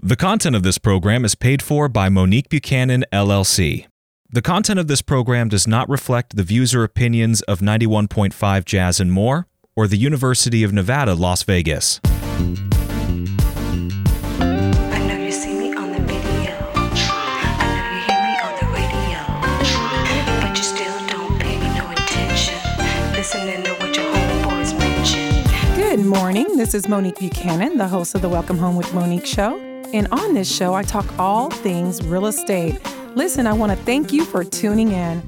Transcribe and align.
The 0.00 0.14
content 0.14 0.54
of 0.54 0.62
this 0.62 0.78
program 0.78 1.24
is 1.24 1.34
paid 1.34 1.60
for 1.60 1.88
by 1.88 2.08
Monique 2.08 2.48
Buchanan, 2.48 3.04
LLC. 3.12 3.86
The 4.30 4.40
content 4.40 4.78
of 4.78 4.86
this 4.86 5.02
program 5.02 5.48
does 5.48 5.66
not 5.66 5.88
reflect 5.88 6.36
the 6.36 6.44
views 6.44 6.72
or 6.72 6.84
opinions 6.84 7.42
of 7.42 7.58
91.5 7.58 8.64
Jazz 8.64 9.00
and 9.00 9.10
More 9.10 9.48
or 9.74 9.88
the 9.88 9.96
University 9.96 10.62
of 10.62 10.72
Nevada, 10.72 11.16
Las 11.16 11.42
Vegas. 11.42 12.00
I 12.04 12.14
know 15.04 15.16
you 15.16 15.32
see 15.32 15.52
me 15.52 15.74
on 15.74 15.90
the 15.90 15.98
video. 15.98 16.54
I 16.76 17.66
know 17.74 17.82
you 17.90 17.98
hear 18.06 18.22
me 18.22 18.38
on 18.38 18.54
the 18.54 18.66
radio. 18.70 19.18
But 20.40 20.56
you 20.56 20.62
still 20.62 20.96
don't 21.08 21.40
pay 21.40 21.58
me 21.58 21.76
no 21.76 21.90
attention. 21.90 22.54
Listening 23.14 23.64
to 23.64 23.72
what 23.80 23.96
your 23.96 24.06
homeboys 24.14 24.78
mention. 24.78 25.42
Good 25.74 26.06
morning. 26.06 26.56
This 26.56 26.72
is 26.72 26.86
Monique 26.86 27.18
Buchanan, 27.18 27.78
the 27.78 27.88
host 27.88 28.14
of 28.14 28.22
the 28.22 28.28
Welcome 28.28 28.58
Home 28.58 28.76
with 28.76 28.94
Monique 28.94 29.26
show. 29.26 29.67
And 29.92 30.06
on 30.08 30.34
this 30.34 30.54
show, 30.54 30.74
I 30.74 30.82
talk 30.82 31.18
all 31.18 31.50
things 31.50 32.04
real 32.04 32.26
estate. 32.26 32.78
Listen, 33.14 33.46
I 33.46 33.54
want 33.54 33.72
to 33.72 33.84
thank 33.84 34.12
you 34.12 34.26
for 34.26 34.44
tuning 34.44 34.92
in. 34.92 35.22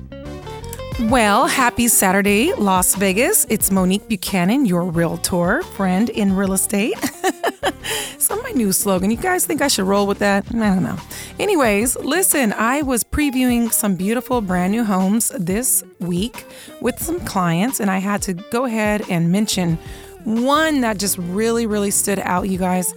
Well, 1.09 1.47
happy 1.47 1.89
Saturday, 1.89 2.53
Las 2.53 2.95
Vegas. 2.95 3.47
It's 3.49 3.71
Monique 3.71 4.07
Buchanan, 4.07 4.67
your 4.67 4.85
realtor 4.85 5.63
friend 5.63 6.11
in 6.11 6.37
real 6.37 6.53
estate. 6.53 6.99
so, 8.19 8.37
my 8.43 8.51
new 8.51 8.71
slogan. 8.71 9.11
You 9.11 9.17
guys 9.17 9.47
think 9.47 9.63
I 9.63 9.69
should 9.69 9.87
roll 9.87 10.07
with 10.07 10.19
that? 10.19 10.45
I 10.51 10.75
don't 10.75 10.83
know. 10.83 10.99
Anyways, 11.39 11.97
listen, 11.97 12.53
I 12.53 12.83
was 12.83 13.03
previewing 13.03 13.73
some 13.73 13.95
beautiful 13.95 14.43
brand 14.43 14.73
new 14.73 14.85
homes 14.85 15.31
this 15.39 15.83
week 16.01 16.45
with 16.83 17.03
some 17.03 17.19
clients, 17.21 17.81
and 17.81 17.91
I 17.91 17.97
had 17.97 18.21
to 18.23 18.35
go 18.35 18.67
ahead 18.67 19.03
and 19.09 19.33
mention 19.33 19.79
one 20.25 20.83
that 20.83 20.99
just 20.99 21.17
really, 21.17 21.65
really 21.65 21.91
stood 21.91 22.19
out, 22.19 22.51
you 22.51 22.59
guys. 22.59 22.93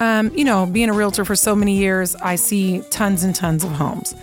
Um, 0.00 0.30
you 0.36 0.44
know, 0.44 0.66
being 0.66 0.88
a 0.88 0.92
realtor 0.92 1.24
for 1.24 1.36
so 1.36 1.54
many 1.54 1.76
years, 1.76 2.14
I 2.16 2.36
see 2.36 2.82
tons 2.90 3.22
and 3.22 3.34
tons 3.34 3.64
of 3.64 3.70
homes. 3.72 4.14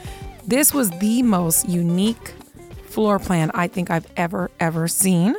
This 0.45 0.73
was 0.73 0.89
the 0.99 1.23
most 1.23 1.69
unique 1.69 2.33
floor 2.87 3.19
plan 3.19 3.51
I 3.53 3.67
think 3.67 3.89
I've 3.89 4.07
ever 4.17 4.51
ever 4.59 4.87
seen. 4.87 5.35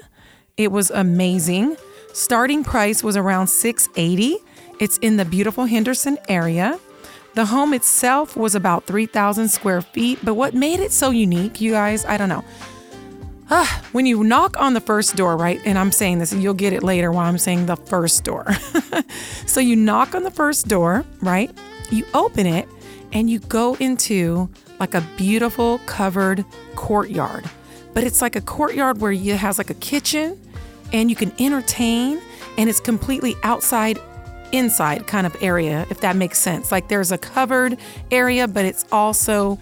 It 0.56 0.72
was 0.72 0.90
amazing. 0.90 1.76
Starting 2.12 2.64
price 2.64 3.02
was 3.02 3.16
around 3.16 3.48
680. 3.48 4.36
It's 4.80 4.98
in 4.98 5.16
the 5.16 5.24
beautiful 5.24 5.64
Henderson 5.64 6.18
area. 6.28 6.78
The 7.34 7.46
home 7.46 7.72
itself 7.72 8.36
was 8.36 8.54
about 8.54 8.84
3,000 8.84 9.48
square 9.48 9.80
feet, 9.80 10.18
but 10.22 10.34
what 10.34 10.52
made 10.54 10.80
it 10.80 10.92
so 10.92 11.10
unique, 11.10 11.60
you 11.60 11.72
guys, 11.72 12.04
I 12.04 12.18
don't 12.18 12.28
know. 12.28 12.44
Ah, 13.50 13.84
when 13.92 14.06
you 14.06 14.24
knock 14.24 14.58
on 14.58 14.74
the 14.74 14.80
first 14.80 15.16
door, 15.16 15.36
right? 15.36 15.60
And 15.64 15.78
I'm 15.78 15.92
saying 15.92 16.18
this, 16.18 16.32
you'll 16.32 16.54
get 16.54 16.72
it 16.72 16.82
later 16.82 17.12
while 17.12 17.26
I'm 17.26 17.38
saying 17.38 17.66
the 17.66 17.76
first 17.76 18.24
door. 18.24 18.46
so 19.46 19.60
you 19.60 19.76
knock 19.76 20.14
on 20.14 20.22
the 20.22 20.30
first 20.30 20.68
door, 20.68 21.04
right? 21.20 21.50
You 21.90 22.06
open 22.14 22.46
it 22.46 22.68
and 23.12 23.28
you 23.28 23.40
go 23.40 23.74
into 23.74 24.48
like 24.80 24.94
a 24.94 25.02
beautiful 25.16 25.78
covered 25.86 26.44
courtyard. 26.76 27.44
But 27.94 28.04
it's 28.04 28.22
like 28.22 28.36
a 28.36 28.40
courtyard 28.40 29.00
where 29.00 29.12
it 29.12 29.36
has 29.36 29.58
like 29.58 29.70
a 29.70 29.74
kitchen 29.74 30.40
and 30.92 31.10
you 31.10 31.16
can 31.16 31.32
entertain 31.38 32.20
and 32.56 32.68
it's 32.68 32.80
completely 32.80 33.34
outside 33.42 33.98
inside 34.52 35.06
kind 35.06 35.26
of 35.26 35.34
area 35.40 35.86
if 35.88 36.00
that 36.00 36.14
makes 36.14 36.38
sense 36.38 36.70
like 36.70 36.88
there's 36.88 37.10
a 37.10 37.16
covered 37.16 37.78
area 38.10 38.46
but 38.46 38.66
it's 38.66 38.84
also 38.92 39.58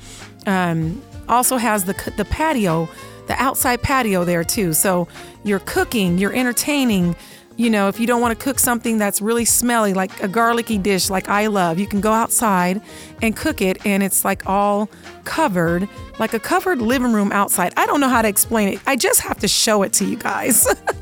um, 0.47 1.01
also 1.29 1.57
has 1.57 1.85
the 1.85 2.13
the 2.17 2.25
patio 2.25 2.89
the 3.31 3.41
outside 3.41 3.81
patio 3.81 4.25
there 4.25 4.43
too. 4.43 4.73
So 4.73 5.07
you're 5.45 5.61
cooking 5.61 6.19
you're 6.19 6.35
entertaining. 6.35 7.15
You 7.57 7.69
know 7.69 7.89
if 7.89 8.01
you 8.01 8.07
don't 8.07 8.21
want 8.21 8.39
to 8.39 8.43
cook 8.43 8.59
something 8.59 8.97
that's 8.97 9.21
really 9.21 9.45
smelly 9.45 9.93
like 9.93 10.23
a 10.23 10.29
garlicky 10.29 10.79
dish 10.79 11.11
like 11.11 11.29
i 11.29 11.47
love 11.47 11.79
you 11.79 11.87
can 11.87 12.01
go 12.01 12.11
outside 12.11 12.81
and 13.21 13.37
cook 13.37 13.61
it 13.61 13.85
and 13.85 14.03
it's 14.03 14.25
like 14.25 14.47
all 14.47 14.89
covered 15.25 15.87
like 16.19 16.33
a 16.33 16.39
covered 16.39 16.81
living 16.81 17.13
room 17.13 17.33
outside. 17.33 17.75
I 17.77 17.85
don't 17.85 18.01
know 18.01 18.09
how 18.09 18.23
to 18.23 18.29
explain 18.29 18.69
it. 18.69 18.81
I 18.87 18.97
just 18.97 19.21
have 19.21 19.39
to 19.41 19.49
show 19.49 19.83
it 19.83 19.93
to 19.95 20.05
you 20.05 20.17
guys. 20.17 20.67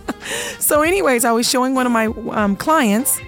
So 0.58 0.82
anyways 0.82 1.24
i 1.24 1.32
was 1.32 1.48
showing 1.48 1.74
one 1.74 1.86
of 1.86 1.92
my 1.92 2.06
um, 2.32 2.54
clients 2.54 3.18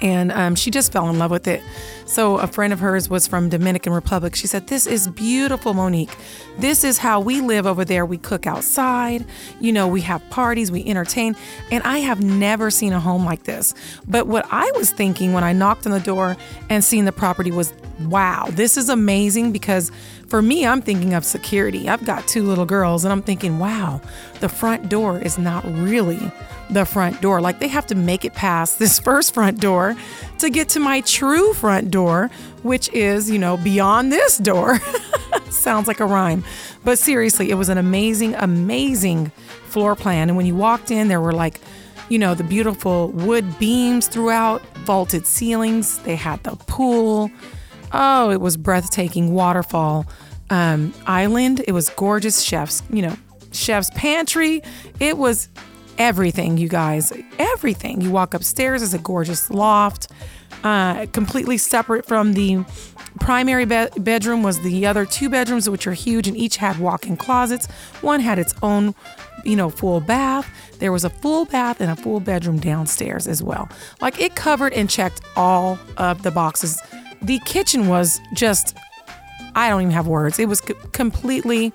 and 0.00 0.32
um, 0.32 0.54
she 0.54 0.70
just 0.70 0.92
fell 0.92 1.08
in 1.08 1.18
love 1.18 1.30
with 1.30 1.46
it. 1.46 1.62
So 2.04 2.38
a 2.38 2.46
friend 2.46 2.72
of 2.72 2.78
hers 2.78 3.10
was 3.10 3.26
from 3.26 3.48
Dominican 3.48 3.92
Republic. 3.92 4.36
She 4.36 4.46
said, 4.46 4.68
"This 4.68 4.86
is 4.86 5.08
beautiful, 5.08 5.74
Monique. 5.74 6.16
This 6.58 6.84
is 6.84 6.98
how 6.98 7.20
we 7.20 7.40
live 7.40 7.66
over 7.66 7.84
there. 7.84 8.06
We 8.06 8.18
cook 8.18 8.46
outside. 8.46 9.24
You 9.60 9.72
know, 9.72 9.88
we 9.88 10.02
have 10.02 10.28
parties, 10.30 10.70
we 10.70 10.84
entertain, 10.84 11.34
and 11.70 11.82
I 11.84 11.98
have 11.98 12.22
never 12.22 12.70
seen 12.70 12.92
a 12.92 13.00
home 13.00 13.24
like 13.24 13.42
this. 13.44 13.74
But 14.06 14.26
what 14.26 14.46
I 14.50 14.70
was 14.76 14.90
thinking 14.90 15.32
when 15.32 15.44
I 15.44 15.52
knocked 15.52 15.86
on 15.86 15.92
the 15.92 16.00
door 16.00 16.36
and 16.70 16.84
seen 16.84 17.04
the 17.04 17.12
property 17.12 17.50
was, 17.50 17.72
wow, 18.02 18.46
this 18.50 18.76
is 18.76 18.88
amazing 18.88 19.52
because." 19.52 19.90
For 20.26 20.42
me, 20.42 20.66
I'm 20.66 20.82
thinking 20.82 21.14
of 21.14 21.24
security. 21.24 21.88
I've 21.88 22.04
got 22.04 22.26
two 22.26 22.42
little 22.42 22.66
girls, 22.66 23.04
and 23.04 23.12
I'm 23.12 23.22
thinking, 23.22 23.60
wow, 23.60 24.00
the 24.40 24.48
front 24.48 24.88
door 24.88 25.20
is 25.20 25.38
not 25.38 25.64
really 25.64 26.32
the 26.70 26.84
front 26.84 27.20
door. 27.20 27.40
Like 27.40 27.58
they 27.58 27.68
have 27.68 27.86
to 27.86 27.94
make 27.94 28.24
it 28.24 28.34
past 28.34 28.78
this 28.78 28.98
first 28.98 29.34
front 29.34 29.60
door 29.60 29.96
to 30.38 30.50
get 30.50 30.68
to 30.70 30.80
my 30.80 31.00
true 31.02 31.52
front 31.54 31.90
door, 31.90 32.30
which 32.62 32.92
is, 32.92 33.30
you 33.30 33.38
know, 33.38 33.56
beyond 33.56 34.12
this 34.12 34.38
door. 34.38 34.78
Sounds 35.50 35.88
like 35.88 36.00
a 36.00 36.06
rhyme. 36.06 36.44
But 36.84 36.98
seriously, 36.98 37.50
it 37.50 37.54
was 37.54 37.68
an 37.68 37.78
amazing, 37.78 38.34
amazing 38.34 39.30
floor 39.64 39.96
plan. 39.96 40.28
And 40.28 40.36
when 40.36 40.46
you 40.46 40.54
walked 40.54 40.90
in, 40.90 41.08
there 41.08 41.20
were 41.20 41.32
like, 41.32 41.60
you 42.08 42.18
know, 42.18 42.34
the 42.34 42.44
beautiful 42.44 43.08
wood 43.08 43.58
beams 43.58 44.06
throughout, 44.06 44.62
vaulted 44.78 45.26
ceilings. 45.26 45.98
They 46.00 46.14
had 46.14 46.42
the 46.44 46.54
pool. 46.54 47.30
Oh, 47.92 48.30
it 48.30 48.40
was 48.40 48.56
breathtaking 48.56 49.32
waterfall 49.32 50.06
um, 50.50 50.94
island. 51.06 51.62
It 51.66 51.72
was 51.72 51.88
gorgeous. 51.90 52.42
Chef's, 52.42 52.82
you 52.90 53.02
know, 53.02 53.16
chef's 53.52 53.90
pantry. 53.90 54.62
It 55.00 55.18
was 55.18 55.48
everything, 55.98 56.58
you 56.58 56.68
guys. 56.68 57.12
Everything. 57.38 58.00
You 58.00 58.10
walk 58.10 58.34
upstairs, 58.34 58.82
it's 58.82 58.94
a 58.94 58.98
gorgeous 58.98 59.50
loft, 59.50 60.08
uh, 60.64 61.06
completely 61.12 61.58
separate 61.58 62.06
from 62.06 62.32
the 62.34 62.64
primary 63.20 63.64
be- 63.64 63.88
bedroom 63.98 64.42
was 64.42 64.60
the 64.60 64.86
other 64.86 65.04
two 65.06 65.28
bedrooms, 65.28 65.68
which 65.68 65.86
are 65.86 65.92
huge 65.92 66.28
and 66.28 66.36
each 66.36 66.56
had 66.56 66.78
walk-in 66.78 67.16
closets. 67.16 67.66
One 68.00 68.20
had 68.20 68.38
its 68.38 68.54
own, 68.62 68.94
you 69.44 69.56
know, 69.56 69.70
full 69.70 70.00
bath. 70.00 70.48
There 70.78 70.92
was 70.92 71.04
a 71.04 71.10
full 71.10 71.44
bath 71.46 71.80
and 71.80 71.90
a 71.90 71.96
full 71.96 72.20
bedroom 72.20 72.58
downstairs 72.58 73.26
as 73.26 73.42
well. 73.42 73.68
Like 74.00 74.20
it 74.20 74.34
covered 74.34 74.72
and 74.72 74.88
checked 74.90 75.20
all 75.34 75.78
of 75.96 76.22
the 76.22 76.30
boxes. 76.30 76.80
The 77.22 77.38
kitchen 77.46 77.88
was 77.88 78.20
just, 78.34 78.76
I 79.54 79.68
don't 79.68 79.80
even 79.82 79.92
have 79.92 80.06
words. 80.06 80.38
It 80.38 80.48
was 80.48 80.60
c- 80.60 80.74
completely 80.92 81.72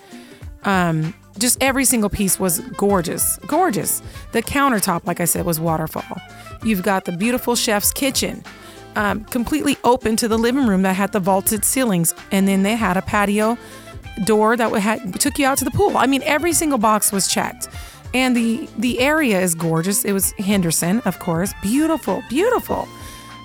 um, 0.63 1.13
just 1.41 1.61
every 1.61 1.83
single 1.83 2.09
piece 2.09 2.39
was 2.39 2.59
gorgeous, 2.77 3.37
gorgeous. 3.47 4.01
The 4.31 4.41
countertop, 4.41 5.05
like 5.05 5.19
I 5.19 5.25
said, 5.25 5.45
was 5.45 5.59
waterfall. 5.59 6.17
You've 6.63 6.83
got 6.83 7.05
the 7.05 7.11
beautiful 7.11 7.55
chef's 7.55 7.91
kitchen, 7.91 8.43
um, 8.95 9.25
completely 9.25 9.77
open 9.83 10.15
to 10.17 10.27
the 10.27 10.37
living 10.37 10.67
room 10.67 10.83
that 10.83 10.93
had 10.93 11.11
the 11.11 11.19
vaulted 11.19 11.65
ceilings, 11.65 12.13
and 12.31 12.47
then 12.47 12.63
they 12.63 12.75
had 12.75 12.95
a 12.95 13.01
patio 13.01 13.57
door 14.25 14.55
that 14.55 14.71
had, 14.73 15.19
took 15.19 15.39
you 15.39 15.45
out 15.45 15.57
to 15.57 15.65
the 15.65 15.71
pool. 15.71 15.97
I 15.97 16.05
mean, 16.05 16.21
every 16.23 16.53
single 16.53 16.77
box 16.77 17.11
was 17.11 17.27
checked. 17.27 17.67
And 18.13 18.35
the 18.35 18.67
the 18.77 18.99
area 18.99 19.39
is 19.39 19.55
gorgeous. 19.55 20.03
It 20.03 20.11
was 20.11 20.33
Henderson, 20.33 20.99
of 21.05 21.19
course. 21.19 21.53
Beautiful, 21.61 22.21
beautiful 22.29 22.87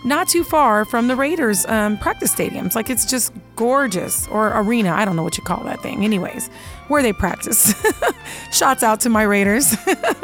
not 0.06 0.28
too 0.28 0.44
far 0.44 0.84
from 0.84 1.08
the 1.08 1.16
Raiders 1.16 1.66
um, 1.66 1.98
practice 1.98 2.34
stadiums. 2.34 2.74
Like 2.74 2.88
it's 2.88 3.04
just 3.04 3.32
gorgeous, 3.56 4.26
or 4.28 4.56
arena. 4.56 4.92
I 4.92 5.04
don't 5.04 5.16
know 5.16 5.24
what 5.24 5.36
you 5.36 5.44
call 5.44 5.64
that 5.64 5.82
thing. 5.82 6.04
Anyways, 6.04 6.48
where 6.88 7.02
they 7.02 7.12
practice. 7.12 7.74
Shots 8.52 8.82
out 8.82 9.00
to 9.00 9.08
my 9.08 9.24
Raiders. 9.24 9.76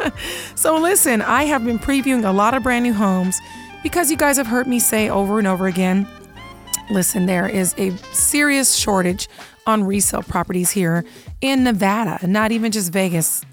so 0.54 0.78
listen, 0.78 1.20
I 1.20 1.44
have 1.44 1.64
been 1.64 1.80
previewing 1.80 2.24
a 2.24 2.32
lot 2.32 2.54
of 2.54 2.62
brand 2.62 2.84
new 2.84 2.94
homes 2.94 3.40
because 3.82 4.10
you 4.10 4.16
guys 4.16 4.36
have 4.36 4.46
heard 4.46 4.68
me 4.68 4.78
say 4.78 5.10
over 5.10 5.38
and 5.38 5.48
over 5.48 5.66
again. 5.66 6.06
Listen, 6.88 7.26
there 7.26 7.48
is 7.48 7.74
a 7.76 7.90
serious 8.12 8.76
shortage 8.76 9.28
on 9.66 9.84
resale 9.84 10.22
properties 10.22 10.70
here 10.70 11.04
in 11.40 11.64
Nevada, 11.64 12.24
not 12.26 12.52
even 12.52 12.70
just 12.70 12.92
Vegas 12.92 13.44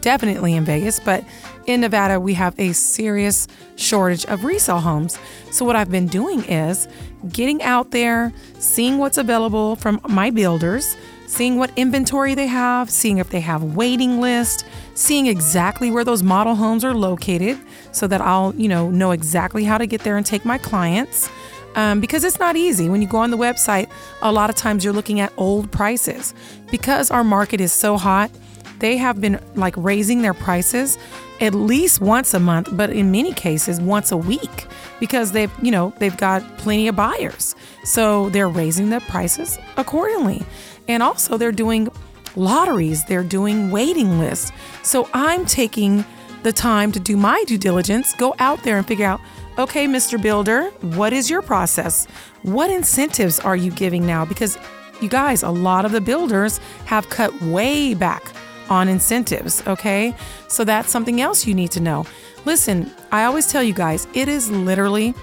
definitely 0.00 0.54
in 0.54 0.64
Vegas, 0.64 1.00
but 1.00 1.24
in 1.66 1.80
Nevada, 1.80 2.20
we 2.20 2.34
have 2.34 2.58
a 2.58 2.72
serious 2.72 3.48
shortage 3.76 4.24
of 4.26 4.44
resale 4.44 4.78
homes. 4.78 5.18
So, 5.50 5.64
what 5.64 5.76
I've 5.76 5.90
been 5.90 6.06
doing 6.06 6.44
is 6.44 6.88
getting 7.28 7.62
out 7.62 7.90
there, 7.90 8.32
seeing 8.58 8.98
what's 8.98 9.18
available 9.18 9.76
from 9.76 10.00
my 10.08 10.30
builders, 10.30 10.96
seeing 11.26 11.56
what 11.56 11.70
inventory 11.76 12.34
they 12.34 12.46
have, 12.46 12.88
seeing 12.90 13.18
if 13.18 13.30
they 13.30 13.40
have 13.40 13.62
waiting 13.62 14.20
list, 14.20 14.64
seeing 14.94 15.26
exactly 15.26 15.90
where 15.90 16.04
those 16.04 16.22
model 16.22 16.54
homes 16.54 16.84
are 16.84 16.94
located 16.94 17.58
so 17.92 18.06
that 18.06 18.20
I'll, 18.20 18.54
you 18.54 18.68
know, 18.68 18.90
know 18.90 19.10
exactly 19.10 19.64
how 19.64 19.78
to 19.78 19.86
get 19.86 20.02
there 20.02 20.16
and 20.16 20.24
take 20.24 20.44
my 20.44 20.58
clients. 20.58 21.28
Um, 21.74 22.00
because 22.00 22.24
it's 22.24 22.38
not 22.38 22.56
easy. 22.56 22.88
When 22.88 23.02
you 23.02 23.08
go 23.08 23.18
on 23.18 23.30
the 23.30 23.36
website, 23.36 23.90
a 24.22 24.32
lot 24.32 24.48
of 24.48 24.56
times 24.56 24.82
you're 24.82 24.94
looking 24.94 25.20
at 25.20 25.30
old 25.36 25.70
prices. 25.70 26.32
Because 26.70 27.10
our 27.10 27.22
market 27.22 27.60
is 27.60 27.70
so 27.70 27.98
hot, 27.98 28.30
they 28.78 28.96
have 28.96 29.20
been 29.20 29.40
like 29.54 29.74
raising 29.76 30.22
their 30.22 30.34
prices 30.34 30.98
at 31.40 31.54
least 31.54 32.00
once 32.00 32.34
a 32.34 32.40
month, 32.40 32.68
but 32.72 32.90
in 32.90 33.10
many 33.10 33.32
cases 33.32 33.80
once 33.80 34.12
a 34.12 34.16
week 34.16 34.66
because 35.00 35.32
they've, 35.32 35.52
you 35.62 35.70
know, 35.70 35.92
they've 35.98 36.16
got 36.16 36.42
plenty 36.58 36.88
of 36.88 36.96
buyers. 36.96 37.54
So 37.84 38.30
they're 38.30 38.48
raising 38.48 38.90
the 38.90 39.00
prices 39.00 39.58
accordingly. 39.76 40.44
And 40.88 41.02
also 41.02 41.36
they're 41.36 41.52
doing 41.52 41.88
lotteries, 42.36 43.04
they're 43.04 43.22
doing 43.22 43.70
waiting 43.70 44.18
lists. 44.18 44.52
So 44.82 45.08
I'm 45.12 45.44
taking 45.44 46.04
the 46.42 46.52
time 46.52 46.92
to 46.92 47.00
do 47.00 47.16
my 47.16 47.42
due 47.46 47.58
diligence, 47.58 48.14
go 48.14 48.34
out 48.38 48.62
there 48.62 48.78
and 48.78 48.86
figure 48.86 49.06
out 49.06 49.20
okay, 49.58 49.86
Mr. 49.86 50.20
Builder, 50.20 50.64
what 50.82 51.14
is 51.14 51.30
your 51.30 51.40
process? 51.40 52.06
What 52.42 52.68
incentives 52.68 53.40
are 53.40 53.56
you 53.56 53.70
giving 53.70 54.06
now? 54.06 54.26
Because 54.26 54.58
you 55.00 55.08
guys, 55.08 55.42
a 55.42 55.48
lot 55.50 55.86
of 55.86 55.92
the 55.92 56.00
builders 56.00 56.58
have 56.84 57.08
cut 57.08 57.32
way 57.40 57.94
back 57.94 58.34
on 58.68 58.88
incentives, 58.88 59.66
okay? 59.66 60.14
So 60.48 60.64
that's 60.64 60.90
something 60.90 61.20
else 61.20 61.46
you 61.46 61.54
need 61.54 61.70
to 61.72 61.80
know. 61.80 62.06
Listen, 62.44 62.90
I 63.10 63.24
always 63.24 63.46
tell 63.50 63.62
you 63.62 63.72
guys, 63.72 64.06
it 64.14 64.28
is 64.28 64.50
literally 64.50 65.14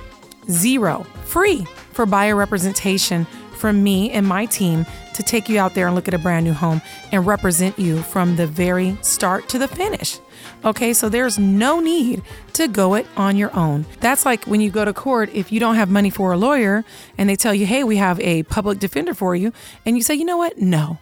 zero 0.50 1.04
free 1.26 1.66
for 1.92 2.06
buyer 2.06 2.36
representation 2.36 3.26
from 3.54 3.82
me 3.82 4.12
and 4.12 4.28
my 4.28 4.46
team 4.46 4.86
to 5.14 5.24
take 5.24 5.48
you 5.48 5.58
out 5.58 5.74
there 5.74 5.88
and 5.88 5.96
look 5.96 6.08
at 6.10 6.14
a 6.14 6.18
brand 6.18 6.46
new 6.46 6.52
home 6.52 6.82
and 7.14 7.26
represent 7.26 7.80
you 7.80 7.98
from 8.02 8.36
the 8.36 8.46
very 8.46 8.98
start 9.02 9.48
to 9.48 9.58
the 9.58 9.68
finish. 9.68 10.20
Okay, 10.66 10.92
so 10.94 11.08
there's 11.08 11.40
no 11.40 11.80
need 11.80 12.22
to 12.54 12.68
go 12.68 12.96
it 12.96 13.08
on 13.16 13.38
your 13.38 13.56
own. 13.56 13.86
That's 14.02 14.26
like 14.26 14.44
when 14.46 14.60
you 14.60 14.70
go 14.70 14.84
to 14.84 14.92
court, 14.92 15.30
if 15.34 15.52
you 15.52 15.62
don't 15.62 15.76
have 15.76 15.90
money 15.90 16.10
for 16.10 16.34
a 16.34 16.38
lawyer 16.38 16.84
and 17.18 17.30
they 17.30 17.38
tell 17.38 17.54
you, 17.54 17.66
hey, 17.66 17.86
we 17.86 17.96
have 17.98 18.20
a 18.20 18.44
public 18.44 18.80
defender 18.80 19.14
for 19.14 19.34
you, 19.36 19.54
and 19.86 19.96
you 19.96 20.04
say, 20.04 20.16
you 20.16 20.26
know 20.26 20.38
what? 20.38 20.58
No, 20.58 21.00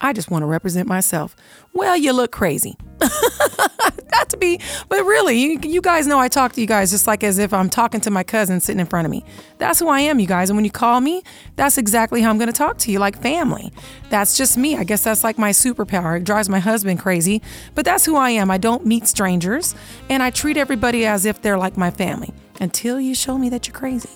I 0.00 0.12
just 0.12 0.30
want 0.30 0.42
to 0.42 0.46
represent 0.46 0.88
myself. 0.88 1.36
Well, 1.72 1.96
you 1.96 2.12
look 2.12 2.32
crazy. 2.32 2.76
Not 3.00 4.28
to 4.30 4.36
be, 4.36 4.60
but 4.88 5.04
really, 5.04 5.38
you, 5.38 5.58
you 5.62 5.80
guys 5.80 6.06
know 6.06 6.18
I 6.18 6.28
talk 6.28 6.52
to 6.52 6.60
you 6.60 6.66
guys 6.66 6.90
just 6.90 7.06
like 7.06 7.24
as 7.24 7.38
if 7.38 7.52
I'm 7.52 7.68
talking 7.68 8.00
to 8.02 8.10
my 8.10 8.22
cousin 8.22 8.60
sitting 8.60 8.80
in 8.80 8.86
front 8.86 9.06
of 9.06 9.10
me. 9.10 9.24
That's 9.58 9.78
who 9.78 9.88
I 9.88 10.00
am, 10.00 10.20
you 10.20 10.26
guys. 10.26 10.50
And 10.50 10.56
when 10.56 10.64
you 10.64 10.70
call 10.70 11.00
me, 11.00 11.22
that's 11.56 11.78
exactly 11.78 12.22
how 12.22 12.30
I'm 12.30 12.38
going 12.38 12.48
to 12.48 12.52
talk 12.52 12.78
to 12.78 12.92
you, 12.92 12.98
like 12.98 13.20
family. 13.20 13.72
That's 14.10 14.36
just 14.36 14.56
me. 14.56 14.76
I 14.76 14.84
guess 14.84 15.04
that's 15.04 15.24
like 15.24 15.38
my 15.38 15.50
superpower. 15.50 16.18
It 16.18 16.24
drives 16.24 16.48
my 16.48 16.60
husband 16.60 17.00
crazy, 17.00 17.42
but 17.74 17.84
that's 17.84 18.04
who 18.04 18.16
I 18.16 18.30
am. 18.30 18.50
I 18.50 18.58
don't 18.58 18.86
meet 18.86 19.06
strangers, 19.08 19.74
and 20.08 20.22
I 20.22 20.30
treat 20.30 20.56
everybody 20.56 21.06
as 21.06 21.24
if 21.24 21.42
they're 21.42 21.58
like 21.58 21.76
my 21.76 21.90
family 21.90 22.32
until 22.60 23.00
you 23.00 23.14
show 23.14 23.36
me 23.36 23.48
that 23.50 23.66
you're 23.66 23.74
crazy. 23.76 24.10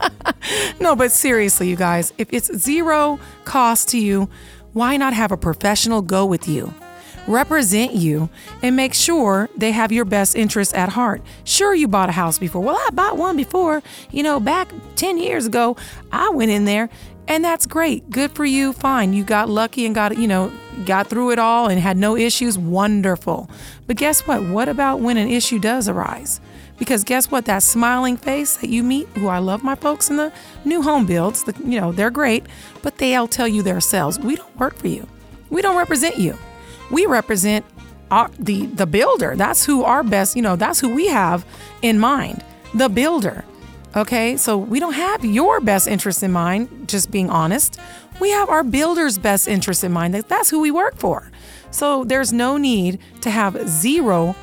no, 0.80 0.96
but 0.96 1.12
seriously, 1.12 1.68
you 1.68 1.76
guys, 1.76 2.12
if 2.18 2.32
it's 2.32 2.54
zero 2.56 3.18
cost 3.44 3.88
to 3.90 3.98
you, 3.98 4.28
why 4.72 4.96
not 4.96 5.14
have 5.14 5.32
a 5.32 5.36
professional 5.36 6.02
go 6.02 6.24
with 6.24 6.48
you? 6.48 6.72
Represent 7.26 7.92
you 7.92 8.30
and 8.62 8.74
make 8.74 8.94
sure 8.94 9.48
they 9.56 9.70
have 9.70 9.92
your 9.92 10.04
best 10.04 10.34
interests 10.34 10.74
at 10.74 10.90
heart. 10.90 11.22
Sure, 11.44 11.74
you 11.74 11.86
bought 11.86 12.08
a 12.08 12.12
house 12.12 12.38
before. 12.38 12.62
Well, 12.62 12.76
I 12.76 12.90
bought 12.90 13.16
one 13.16 13.36
before. 13.36 13.82
You 14.10 14.22
know, 14.24 14.40
back 14.40 14.72
10 14.96 15.18
years 15.18 15.46
ago, 15.46 15.76
I 16.10 16.30
went 16.30 16.50
in 16.50 16.64
there 16.64 16.88
and 17.28 17.44
that's 17.44 17.66
great. 17.66 18.10
Good 18.10 18.32
for 18.32 18.44
you. 18.44 18.72
Fine. 18.72 19.12
You 19.12 19.22
got 19.24 19.48
lucky 19.48 19.86
and 19.86 19.94
got, 19.94 20.16
you 20.18 20.26
know, 20.26 20.52
got 20.84 21.08
through 21.08 21.30
it 21.30 21.38
all 21.38 21.68
and 21.68 21.80
had 21.80 21.96
no 21.96 22.16
issues. 22.16 22.58
Wonderful. 22.58 23.48
But 23.86 23.96
guess 23.96 24.26
what? 24.26 24.42
What 24.42 24.68
about 24.68 25.00
when 25.00 25.16
an 25.16 25.28
issue 25.28 25.60
does 25.60 25.88
arise? 25.88 26.40
Because 26.78 27.04
guess 27.04 27.30
what? 27.30 27.44
That 27.44 27.62
smiling 27.62 28.16
face 28.16 28.56
that 28.56 28.70
you 28.70 28.82
meet, 28.82 29.06
who 29.16 29.28
I 29.28 29.38
love 29.38 29.62
my 29.62 29.74
folks 29.74 30.10
in 30.10 30.16
the 30.16 30.32
new 30.64 30.82
home 30.82 31.06
builds, 31.06 31.44
the, 31.44 31.54
you 31.64 31.80
know, 31.80 31.92
they're 31.92 32.10
great, 32.10 32.44
but 32.82 32.98
they'll 32.98 33.28
tell 33.28 33.46
you 33.46 33.62
themselves, 33.62 34.18
we 34.18 34.36
don't 34.36 34.58
work 34.58 34.74
for 34.74 34.88
you. 34.88 35.06
We 35.50 35.62
don't 35.62 35.76
represent 35.76 36.18
you. 36.18 36.36
We 36.90 37.06
represent 37.06 37.64
our, 38.10 38.30
the, 38.38 38.66
the 38.66 38.86
builder. 38.86 39.36
That's 39.36 39.64
who 39.64 39.84
our 39.84 40.02
best, 40.02 40.34
you 40.36 40.42
know, 40.42 40.56
that's 40.56 40.80
who 40.80 40.94
we 40.94 41.08
have 41.08 41.46
in 41.82 41.98
mind, 41.98 42.44
the 42.74 42.88
builder. 42.88 43.44
Okay, 43.94 44.38
so 44.38 44.56
we 44.56 44.80
don't 44.80 44.94
have 44.94 45.22
your 45.22 45.60
best 45.60 45.86
interest 45.86 46.22
in 46.22 46.32
mind, 46.32 46.88
just 46.88 47.10
being 47.10 47.28
honest. 47.28 47.78
We 48.20 48.30
have 48.30 48.48
our 48.48 48.64
builder's 48.64 49.18
best 49.18 49.46
interest 49.46 49.84
in 49.84 49.92
mind. 49.92 50.14
That's 50.14 50.48
who 50.48 50.60
we 50.60 50.70
work 50.70 50.96
for. 50.96 51.30
So 51.70 52.04
there's 52.04 52.32
no 52.32 52.56
need 52.56 53.00
to 53.20 53.30
have 53.30 53.68
zero, 53.68 54.34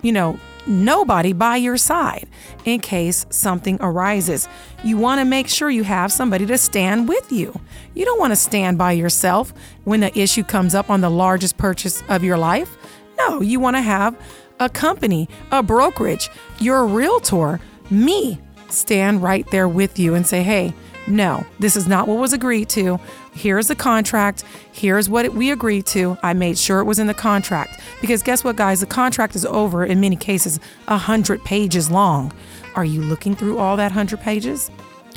you 0.00 0.12
know, 0.12 0.38
nobody 0.68 1.32
by 1.32 1.56
your 1.56 1.76
side 1.76 2.28
in 2.64 2.80
case 2.80 3.26
something 3.30 3.78
arises. 3.80 4.48
You 4.84 4.96
want 4.98 5.20
to 5.20 5.24
make 5.24 5.48
sure 5.48 5.70
you 5.70 5.84
have 5.84 6.12
somebody 6.12 6.46
to 6.46 6.58
stand 6.58 7.08
with 7.08 7.32
you. 7.32 7.58
You 7.94 8.04
don't 8.04 8.20
want 8.20 8.32
to 8.32 8.36
stand 8.36 8.78
by 8.78 8.92
yourself 8.92 9.52
when 9.84 10.00
the 10.00 10.16
issue 10.18 10.44
comes 10.44 10.74
up 10.74 10.90
on 10.90 11.00
the 11.00 11.10
largest 11.10 11.56
purchase 11.56 12.02
of 12.08 12.22
your 12.22 12.38
life. 12.38 12.76
No, 13.18 13.40
you 13.40 13.58
want 13.58 13.76
to 13.76 13.82
have 13.82 14.16
a 14.60 14.68
company, 14.68 15.28
a 15.50 15.62
brokerage, 15.62 16.30
your 16.58 16.86
realtor, 16.86 17.60
me 17.90 18.40
stand 18.68 19.22
right 19.22 19.46
there 19.50 19.68
with 19.68 19.98
you 19.98 20.14
and 20.14 20.26
say, 20.26 20.42
hey, 20.42 20.74
no, 21.06 21.46
this 21.58 21.74
is 21.74 21.88
not 21.88 22.06
what 22.06 22.18
was 22.18 22.32
agreed 22.32 22.68
to. 22.70 23.00
Here's 23.38 23.68
the 23.68 23.76
contract. 23.76 24.42
Here's 24.72 25.08
what 25.08 25.32
we 25.32 25.52
agreed 25.52 25.86
to. 25.86 26.18
I 26.24 26.32
made 26.32 26.58
sure 26.58 26.80
it 26.80 26.84
was 26.84 26.98
in 26.98 27.06
the 27.06 27.14
contract. 27.14 27.80
Because 28.00 28.20
guess 28.24 28.42
what, 28.42 28.56
guys? 28.56 28.80
The 28.80 28.86
contract 28.86 29.36
is 29.36 29.46
over, 29.46 29.84
in 29.84 30.00
many 30.00 30.16
cases, 30.16 30.58
100 30.88 31.44
pages 31.44 31.88
long. 31.88 32.32
Are 32.74 32.84
you 32.84 33.00
looking 33.00 33.36
through 33.36 33.58
all 33.58 33.76
that 33.76 33.92
100 33.92 34.20
pages? 34.20 34.72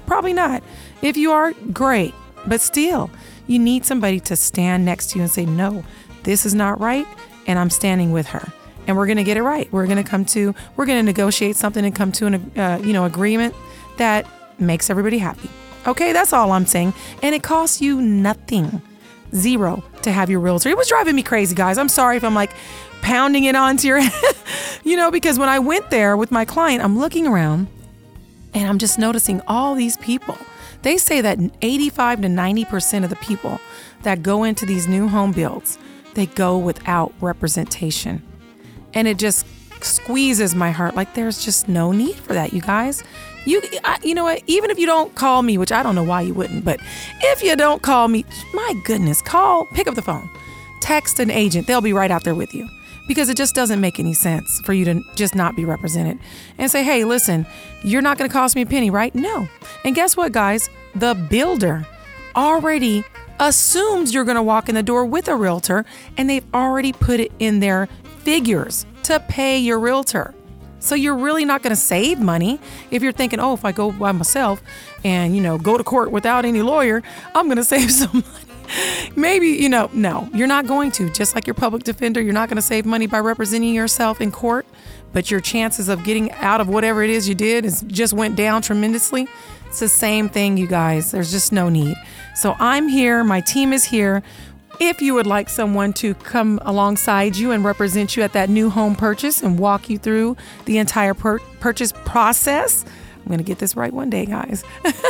Probably 0.05 0.33
not. 0.33 0.61
If 1.01 1.17
you 1.17 1.31
are, 1.31 1.53
great. 1.73 2.13
But 2.45 2.61
still, 2.61 3.09
you 3.47 3.57
need 3.57 3.85
somebody 3.85 4.19
to 4.19 4.35
stand 4.35 4.85
next 4.85 5.09
to 5.11 5.15
you 5.17 5.23
and 5.23 5.31
say, 5.31 5.47
no, 5.47 5.83
this 6.21 6.45
is 6.45 6.53
not 6.53 6.79
right. 6.79 7.07
And 7.47 7.57
I'm 7.57 7.71
standing 7.71 8.11
with 8.11 8.27
her. 8.27 8.53
And 8.85 8.97
we're 8.97 9.07
going 9.07 9.17
to 9.17 9.23
get 9.23 9.37
it 9.37 9.43
right. 9.43 9.71
We're 9.73 9.87
going 9.87 10.03
to 10.03 10.07
come 10.07 10.25
to, 10.25 10.53
we're 10.75 10.85
going 10.85 10.99
to 10.99 11.03
negotiate 11.03 11.55
something 11.55 11.83
and 11.83 11.95
come 11.95 12.11
to 12.11 12.27
an, 12.27 12.51
uh, 12.55 12.79
you 12.83 12.93
know, 12.93 13.05
agreement 13.05 13.55
that 13.97 14.27
makes 14.59 14.91
everybody 14.91 15.17
happy. 15.17 15.49
Okay, 15.87 16.13
that's 16.13 16.33
all 16.33 16.51
I'm 16.51 16.65
saying. 16.65 16.93
And 17.23 17.33
it 17.33 17.43
costs 17.43 17.81
you 17.81 18.01
nothing. 18.01 18.81
Zero 19.33 19.83
to 20.01 20.11
have 20.11 20.29
your 20.29 20.41
realtor. 20.41 20.69
It 20.69 20.77
was 20.77 20.89
driving 20.89 21.15
me 21.15 21.23
crazy, 21.23 21.55
guys. 21.55 21.77
I'm 21.77 21.87
sorry 21.87 22.17
if 22.17 22.23
I'm 22.23 22.35
like 22.35 22.51
pounding 23.01 23.45
it 23.45 23.55
onto 23.55 23.87
your 23.87 23.99
head, 23.99 24.35
you 24.83 24.95
know, 24.95 25.11
because 25.11 25.39
when 25.39 25.49
I 25.49 25.59
went 25.59 25.89
there 25.89 26.17
with 26.17 26.31
my 26.31 26.45
client, 26.45 26.83
I'm 26.83 26.99
looking 26.99 27.27
around 27.27 27.67
and 28.53 28.67
I'm 28.67 28.77
just 28.77 28.99
noticing 28.99 29.41
all 29.47 29.75
these 29.75 29.97
people. 29.97 30.37
They 30.81 30.97
say 30.97 31.21
that 31.21 31.39
85 31.61 32.21
to 32.21 32.27
90% 32.27 33.03
of 33.03 33.09
the 33.09 33.15
people 33.17 33.59
that 34.03 34.23
go 34.23 34.43
into 34.43 34.65
these 34.65 34.87
new 34.87 35.07
home 35.07 35.31
builds, 35.31 35.77
they 36.13 36.25
go 36.25 36.57
without 36.57 37.13
representation. 37.21 38.21
And 38.93 39.07
it 39.07 39.17
just 39.17 39.45
squeezes 39.81 40.55
my 40.55 40.71
heart. 40.71 40.95
Like 40.95 41.13
there's 41.13 41.43
just 41.43 41.67
no 41.67 41.91
need 41.91 42.15
for 42.15 42.33
that, 42.33 42.53
you 42.53 42.61
guys. 42.61 43.03
You, 43.45 43.61
I, 43.83 43.97
you 44.03 44.13
know 44.13 44.23
what? 44.23 44.43
Even 44.47 44.69
if 44.69 44.77
you 44.77 44.85
don't 44.85 45.15
call 45.15 45.41
me, 45.41 45.57
which 45.57 45.71
I 45.71 45.81
don't 45.81 45.95
know 45.95 46.03
why 46.03 46.21
you 46.21 46.33
wouldn't, 46.33 46.63
but 46.63 46.79
if 47.21 47.41
you 47.41 47.55
don't 47.55 47.81
call 47.81 48.07
me, 48.07 48.25
my 48.53 48.73
goodness, 48.85 49.21
call, 49.21 49.65
pick 49.67 49.87
up 49.87 49.95
the 49.95 50.01
phone, 50.01 50.29
text 50.79 51.19
an 51.19 51.31
agent. 51.31 51.67
They'll 51.67 51.81
be 51.81 51.93
right 51.93 52.11
out 52.11 52.23
there 52.23 52.35
with 52.35 52.53
you 52.53 52.67
because 53.07 53.29
it 53.29 53.37
just 53.37 53.55
doesn't 53.55 53.81
make 53.81 53.99
any 53.99 54.13
sense 54.13 54.61
for 54.61 54.73
you 54.73 54.85
to 54.85 55.01
just 55.15 55.35
not 55.35 55.55
be 55.55 55.65
represented 55.65 56.19
and 56.57 56.69
say, 56.69 56.83
hey, 56.83 57.03
listen, 57.03 57.45
you're 57.83 58.01
not 58.01 58.17
going 58.17 58.29
to 58.29 58.33
cost 58.33 58.55
me 58.55 58.61
a 58.61 58.65
penny, 58.65 58.89
right? 58.89 59.13
No. 59.15 59.47
And 59.83 59.95
guess 59.95 60.15
what, 60.15 60.31
guys? 60.31 60.69
The 60.95 61.15
builder 61.15 61.85
already 62.35 63.03
assumes 63.39 64.13
you're 64.13 64.23
going 64.23 64.35
to 64.35 64.43
walk 64.43 64.69
in 64.69 64.75
the 64.75 64.83
door 64.83 65.05
with 65.05 65.27
a 65.27 65.35
realtor 65.35 65.83
and 66.15 66.29
they've 66.29 66.45
already 66.53 66.93
put 66.93 67.19
it 67.19 67.31
in 67.39 67.59
their 67.59 67.87
figures 68.19 68.85
to 69.03 69.19
pay 69.21 69.57
your 69.57 69.79
realtor. 69.79 70.33
So 70.81 70.95
you're 70.95 71.15
really 71.15 71.45
not 71.45 71.61
going 71.61 71.71
to 71.71 71.81
save 71.81 72.19
money 72.19 72.59
if 72.89 73.01
you're 73.01 73.11
thinking, 73.11 73.39
oh, 73.39 73.53
if 73.53 73.63
I 73.63 73.71
go 73.71 73.91
by 73.91 74.11
myself 74.11 74.61
and, 75.03 75.35
you 75.35 75.41
know, 75.41 75.57
go 75.57 75.77
to 75.77 75.83
court 75.83 76.11
without 76.11 76.43
any 76.43 76.61
lawyer, 76.61 77.01
I'm 77.33 77.45
going 77.45 77.57
to 77.57 77.63
save 77.63 77.91
some 77.91 78.11
money. 78.13 78.45
Maybe, 79.15 79.47
you 79.47 79.69
know, 79.69 79.89
no, 79.93 80.29
you're 80.33 80.47
not 80.47 80.65
going 80.65 80.91
to. 80.91 81.09
Just 81.11 81.35
like 81.35 81.45
your 81.45 81.53
public 81.53 81.83
defender, 81.83 82.21
you're 82.21 82.33
not 82.33 82.49
going 82.49 82.55
to 82.55 82.61
save 82.61 82.85
money 82.85 83.05
by 83.05 83.19
representing 83.19 83.73
yourself 83.73 84.21
in 84.21 84.31
court, 84.31 84.65
but 85.13 85.29
your 85.29 85.39
chances 85.39 85.89
of 85.89 86.03
getting 86.03 86.31
out 86.33 86.61
of 86.61 86.67
whatever 86.67 87.03
it 87.03 87.09
is 87.09 87.27
you 87.27 87.35
did 87.35 87.65
is 87.65 87.81
just 87.87 88.13
went 88.13 88.35
down 88.35 88.61
tremendously. 88.61 89.27
It's 89.67 89.79
the 89.79 89.89
same 89.89 90.29
thing, 90.29 90.57
you 90.57 90.67
guys. 90.67 91.11
There's 91.11 91.31
just 91.31 91.51
no 91.51 91.69
need. 91.69 91.95
So 92.35 92.55
I'm 92.59 92.87
here, 92.87 93.23
my 93.23 93.41
team 93.41 93.73
is 93.73 93.83
here. 93.83 94.23
If 94.83 94.99
you 94.99 95.13
would 95.13 95.27
like 95.27 95.47
someone 95.47 95.93
to 95.93 96.15
come 96.15 96.59
alongside 96.63 97.37
you 97.37 97.51
and 97.51 97.63
represent 97.63 98.17
you 98.17 98.23
at 98.23 98.33
that 98.33 98.49
new 98.49 98.71
home 98.71 98.95
purchase 98.95 99.43
and 99.43 99.59
walk 99.59 99.91
you 99.91 99.99
through 99.99 100.37
the 100.65 100.79
entire 100.79 101.13
pur- 101.13 101.37
purchase 101.59 101.93
process, 102.03 102.83
I'm 103.19 103.27
going 103.27 103.37
to 103.37 103.43
get 103.43 103.59
this 103.59 103.75
right 103.75 103.93
one 103.93 104.09
day, 104.09 104.25
guys. 104.25 104.63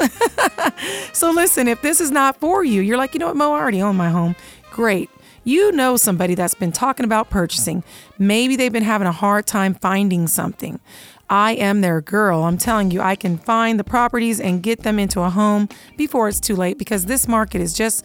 so, 1.12 1.30
listen, 1.30 1.68
if 1.68 1.82
this 1.82 2.00
is 2.00 2.10
not 2.10 2.38
for 2.40 2.64
you, 2.64 2.80
you're 2.80 2.96
like, 2.96 3.14
you 3.14 3.20
know 3.20 3.26
what, 3.28 3.36
Mo, 3.36 3.52
I 3.52 3.60
already 3.60 3.82
own 3.82 3.96
my 3.96 4.10
home. 4.10 4.36
Great. 4.70 5.10
You 5.44 5.70
know 5.70 5.96
somebody 5.96 6.34
that's 6.34 6.54
been 6.54 6.72
talking 6.72 7.04
about 7.04 7.30
purchasing. 7.30 7.84
Maybe 8.18 8.56
they've 8.56 8.72
been 8.72 8.82
having 8.82 9.06
a 9.06 9.12
hard 9.12 9.46
time 9.46 9.74
finding 9.74 10.26
something. 10.26 10.80
I 11.28 11.52
am 11.52 11.80
their 11.80 12.00
girl. 12.00 12.44
I'm 12.44 12.58
telling 12.58 12.90
you, 12.90 13.00
I 13.00 13.16
can 13.16 13.38
find 13.38 13.78
the 13.78 13.84
properties 13.84 14.40
and 14.40 14.62
get 14.62 14.82
them 14.82 14.98
into 14.98 15.20
a 15.20 15.30
home 15.30 15.68
before 15.96 16.28
it's 16.28 16.40
too 16.40 16.56
late 16.56 16.78
because 16.78 17.06
this 17.06 17.26
market 17.26 17.60
is 17.60 17.74
just 17.74 18.04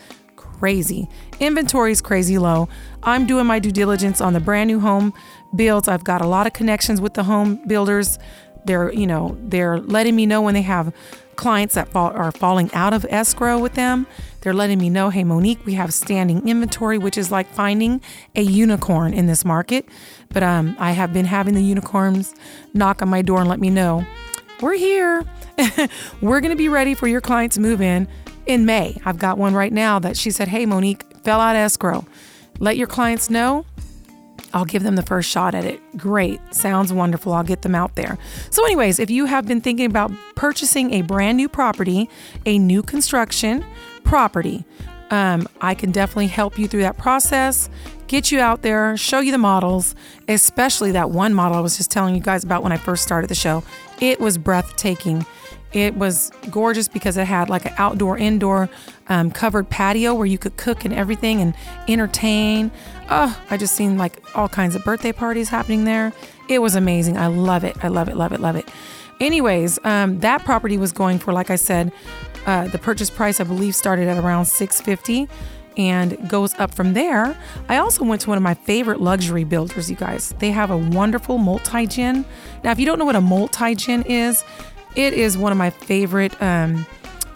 crazy. 0.61 1.07
Inventory 1.39 1.91
is 1.91 2.01
crazy 2.01 2.37
low. 2.37 2.69
I'm 3.01 3.25
doing 3.25 3.47
my 3.47 3.57
due 3.57 3.71
diligence 3.71 4.21
on 4.21 4.33
the 4.33 4.39
brand 4.39 4.67
new 4.67 4.79
home 4.79 5.11
builds. 5.55 5.87
I've 5.87 6.03
got 6.03 6.21
a 6.21 6.27
lot 6.27 6.45
of 6.45 6.53
connections 6.53 7.01
with 7.01 7.15
the 7.15 7.23
home 7.23 7.59
builders. 7.65 8.19
They're, 8.65 8.93
you 8.93 9.07
know, 9.07 9.35
they're 9.41 9.79
letting 9.79 10.15
me 10.15 10.27
know 10.27 10.39
when 10.39 10.53
they 10.53 10.61
have 10.61 10.93
clients 11.35 11.73
that 11.73 11.89
fall, 11.89 12.11
are 12.11 12.31
falling 12.31 12.71
out 12.75 12.93
of 12.93 13.07
escrow 13.09 13.57
with 13.57 13.73
them. 13.73 14.05
They're 14.41 14.53
letting 14.53 14.77
me 14.77 14.91
know, 14.91 15.09
hey, 15.09 15.23
Monique, 15.23 15.65
we 15.65 15.73
have 15.73 15.95
standing 15.95 16.47
inventory, 16.47 16.99
which 16.99 17.17
is 17.17 17.31
like 17.31 17.47
finding 17.47 17.99
a 18.35 18.43
unicorn 18.43 19.15
in 19.15 19.25
this 19.25 19.43
market. 19.43 19.89
But 20.29 20.43
um, 20.43 20.75
I 20.77 20.91
have 20.91 21.11
been 21.11 21.25
having 21.25 21.55
the 21.55 21.63
unicorns 21.63 22.35
knock 22.75 23.01
on 23.01 23.09
my 23.09 23.23
door 23.23 23.39
and 23.39 23.49
let 23.49 23.59
me 23.59 23.71
know 23.71 24.05
we're 24.61 24.77
here. 24.77 25.25
we're 26.21 26.39
going 26.39 26.51
to 26.51 26.55
be 26.55 26.69
ready 26.69 26.93
for 26.93 27.07
your 27.07 27.19
clients 27.19 27.57
move 27.57 27.81
in 27.81 28.07
in 28.45 28.65
May. 28.65 28.97
I've 29.05 29.19
got 29.19 29.37
one 29.37 29.53
right 29.53 29.73
now 29.73 29.99
that 29.99 30.17
she 30.17 30.31
said, 30.31 30.47
hey, 30.47 30.65
Monique, 30.65 31.03
fell 31.23 31.39
out 31.39 31.55
escrow. 31.55 32.05
Let 32.59 32.77
your 32.77 32.87
clients 32.87 33.29
know 33.29 33.65
I'll 34.53 34.65
give 34.65 34.83
them 34.83 34.95
the 34.95 35.03
first 35.03 35.29
shot 35.29 35.55
at 35.55 35.65
it. 35.65 35.79
Great. 35.97 36.39
Sounds 36.53 36.91
wonderful. 36.91 37.33
I'll 37.33 37.43
get 37.43 37.61
them 37.61 37.75
out 37.75 37.95
there. 37.95 38.17
So, 38.49 38.65
anyways, 38.65 38.99
if 38.99 39.09
you 39.09 39.25
have 39.25 39.47
been 39.47 39.61
thinking 39.61 39.85
about 39.85 40.11
purchasing 40.35 40.93
a 40.93 41.01
brand 41.01 41.37
new 41.37 41.47
property, 41.47 42.09
a 42.45 42.59
new 42.59 42.83
construction 42.83 43.63
property, 44.03 44.65
um, 45.09 45.47
I 45.59 45.73
can 45.73 45.91
definitely 45.91 46.27
help 46.27 46.57
you 46.57 46.67
through 46.67 46.81
that 46.81 46.97
process, 46.97 47.69
get 48.07 48.31
you 48.31 48.39
out 48.39 48.61
there, 48.61 48.95
show 48.95 49.19
you 49.19 49.31
the 49.31 49.37
models, 49.37 49.95
especially 50.27 50.91
that 50.93 51.11
one 51.11 51.33
model 51.33 51.57
I 51.57 51.61
was 51.61 51.77
just 51.77 51.91
telling 51.91 52.15
you 52.15 52.21
guys 52.21 52.43
about 52.43 52.63
when 52.63 52.71
I 52.71 52.77
first 52.77 53.03
started 53.03 53.29
the 53.29 53.35
show. 53.35 53.63
It 53.99 54.19
was 54.19 54.37
breathtaking. 54.37 55.25
It 55.73 55.95
was 55.95 56.31
gorgeous 56.49 56.87
because 56.87 57.15
it 57.17 57.25
had 57.25 57.49
like 57.49 57.65
an 57.65 57.73
outdoor, 57.77 58.17
indoor 58.17 58.69
um, 59.07 59.31
covered 59.31 59.69
patio 59.69 60.13
where 60.13 60.25
you 60.25 60.37
could 60.37 60.57
cook 60.57 60.83
and 60.83 60.93
everything 60.93 61.39
and 61.39 61.55
entertain. 61.87 62.71
Oh, 63.09 63.39
I 63.49 63.57
just 63.57 63.75
seen 63.75 63.97
like 63.97 64.21
all 64.35 64.49
kinds 64.49 64.75
of 64.75 64.83
birthday 64.83 65.11
parties 65.11 65.49
happening 65.49 65.85
there. 65.85 66.11
It 66.49 66.59
was 66.59 66.75
amazing. 66.75 67.17
I 67.17 67.27
love 67.27 67.63
it. 67.63 67.83
I 67.83 67.87
love 67.87 68.09
it. 68.09 68.17
Love 68.17 68.33
it. 68.33 68.41
Love 68.41 68.55
it. 68.55 68.69
Anyways, 69.21 69.79
um, 69.85 70.19
that 70.19 70.43
property 70.43 70.77
was 70.77 70.91
going 70.91 71.19
for, 71.19 71.31
like 71.31 71.49
I 71.49 71.55
said, 71.55 71.91
uh, 72.45 72.67
the 72.67 72.79
purchase 72.79 73.09
price 73.09 73.39
I 73.39 73.43
believe 73.43 73.75
started 73.75 74.07
at 74.07 74.17
around 74.17 74.45
650 74.45 75.29
and 75.77 76.29
goes 76.29 76.53
up 76.55 76.73
from 76.73 76.93
there. 76.93 77.37
I 77.69 77.77
also 77.77 78.03
went 78.03 78.21
to 78.21 78.29
one 78.29 78.37
of 78.37 78.43
my 78.43 78.55
favorite 78.55 78.99
luxury 78.99 79.43
builders, 79.43 79.89
you 79.89 79.95
guys. 79.95 80.33
They 80.39 80.51
have 80.51 80.71
a 80.71 80.77
wonderful 80.77 81.37
multi 81.37 81.85
gen. 81.87 82.25
Now, 82.63 82.71
if 82.71 82.79
you 82.79 82.85
don't 82.85 82.99
know 82.99 83.05
what 83.05 83.15
a 83.15 83.21
multi 83.21 83.75
gen 83.75 84.03
is, 84.03 84.43
it 84.95 85.13
is 85.13 85.37
one 85.37 85.51
of 85.51 85.57
my 85.57 85.69
favorite 85.69 86.39
um, 86.41 86.85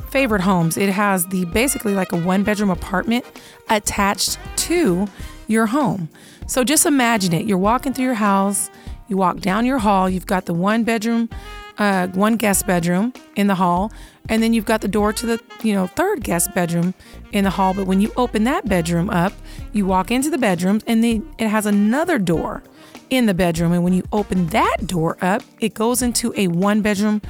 favorite 0.10 0.42
homes. 0.42 0.78
It 0.78 0.90
has 0.90 1.28
the 1.28 1.46
basically 1.46 1.94
like 1.94 2.12
a 2.12 2.18
one 2.18 2.44
bedroom 2.44 2.70
apartment 2.70 3.26
attached 3.70 4.38
to 4.58 5.08
your 5.48 5.66
home. 5.66 6.10
So 6.48 6.64
just 6.64 6.86
imagine 6.86 7.34
it. 7.34 7.46
You're 7.46 7.58
walking 7.58 7.94
through 7.94 8.06
your 8.06 8.14
house, 8.14 8.70
you 9.08 9.18
walk 9.18 9.40
down 9.40 9.66
your 9.66 9.80
hall, 9.80 10.10
you've 10.10 10.26
got 10.26 10.46
the 10.46 10.54
one 10.54 10.84
bedroom, 10.84 11.30
uh, 11.78 12.08
one 12.08 12.38
guest 12.38 12.66
bedroom 12.66 13.14
in 13.36 13.48
the 13.48 13.56
hall, 13.56 13.92
and 14.30 14.42
then 14.42 14.54
you've 14.54 14.66
got 14.66 14.82
the 14.82 14.88
door 14.88 15.12
to 15.14 15.26
the 15.26 15.42
you 15.64 15.74
know 15.74 15.88
third 15.88 16.24
guest 16.24 16.54
bedroom 16.54 16.94
in 17.32 17.44
the 17.44 17.50
hall. 17.50 17.74
But 17.74 17.86
when 17.86 18.02
you 18.02 18.12
open 18.16 18.44
that 18.46 18.68
bedroom 18.68 19.10
up, 19.10 19.34
you 19.74 19.86
walk 19.86 20.12
into 20.12 20.30
the 20.30 20.38
bedroom, 20.38 20.82
and 20.88 21.04
then 21.04 21.30
it 21.38 21.50
has 21.50 21.66
another 21.66 22.18
door 22.18 22.64
in 23.10 23.26
the 23.26 23.34
bedroom. 23.34 23.72
And 23.72 23.84
when 23.84 23.94
you 23.94 24.04
open 24.12 24.48
that 24.48 24.78
door 24.86 25.18
up, 25.22 25.42
it 25.60 25.74
goes 25.74 26.02
into 26.02 26.34
a 26.36 26.48
one 26.48 26.82
bedroom 26.82 27.22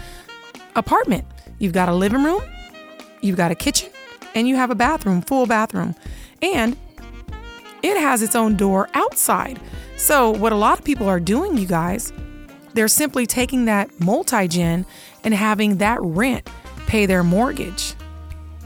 apartment. 0.76 1.26
You've 1.60 1.74
got 1.74 1.90
a 1.90 1.94
living 1.94 2.24
room, 2.24 2.42
you've 3.22 3.38
got 3.38 3.52
a 3.52 3.56
kitchen, 3.56 3.90
and 4.34 4.48
you 4.48 4.56
have 4.56 4.72
a 4.72 4.76
bathroom, 4.76 5.22
full 5.22 5.46
bathroom. 5.46 5.96
And 6.42 6.78
it 7.82 7.98
has 7.98 8.22
its 8.22 8.36
own 8.36 8.56
door 8.56 8.90
outside. 8.94 9.60
So, 9.98 10.32
what 10.32 10.52
a 10.52 10.56
lot 10.56 10.80
of 10.80 10.86
people 10.86 11.08
are 11.08 11.20
doing, 11.20 11.58
you 11.58 11.68
guys, 11.68 12.12
they're 12.74 12.88
simply 12.88 13.26
taking 13.26 13.66
that 13.66 13.90
multi 14.00 14.48
gen 14.48 14.86
and 15.24 15.34
having 15.34 15.78
that 15.78 16.00
rent 16.02 16.50
pay 16.88 17.06
their 17.06 17.24
mortgage. 17.24 17.94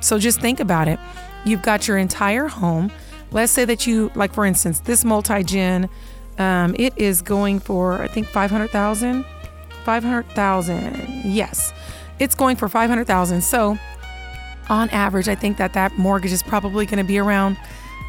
So, 0.02 0.18
just 0.18 0.42
think 0.42 0.60
about 0.60 0.88
it. 0.88 1.00
You've 1.46 1.62
got 1.62 1.88
your 1.88 1.98
entire 1.98 2.48
home. 2.48 2.92
Let's 3.32 3.52
say 3.52 3.66
that 3.66 3.86
you, 3.86 4.12
like 4.16 4.34
for 4.34 4.46
instance, 4.46 4.80
this 4.80 5.06
multi 5.06 5.44
gen 5.44 5.90
um, 6.40 6.76
it 6.80 6.94
is 6.98 7.22
going 7.22 7.60
for 7.60 8.02
I 8.02 8.08
think 8.08 8.28
five 8.28 8.50
hundred 8.50 8.72
thousand. 8.72 9.26
Five 9.84 10.04
hundred 10.04 10.30
thousand. 10.32 11.24
Yes, 11.26 11.74
it's 12.20 12.34
going 12.36 12.56
for 12.56 12.68
five 12.70 12.90
hundred 12.90 13.08
thousand. 13.08 13.42
So, 13.42 13.78
on 14.70 14.90
average, 14.90 15.28
I 15.28 15.36
think 15.36 15.58
that 15.58 15.74
that 15.74 15.98
mortgage 15.98 16.32
is 16.32 16.42
probably 16.44 16.86
going 16.86 16.98
to 16.98 17.08
be 17.08 17.18
around 17.18 17.58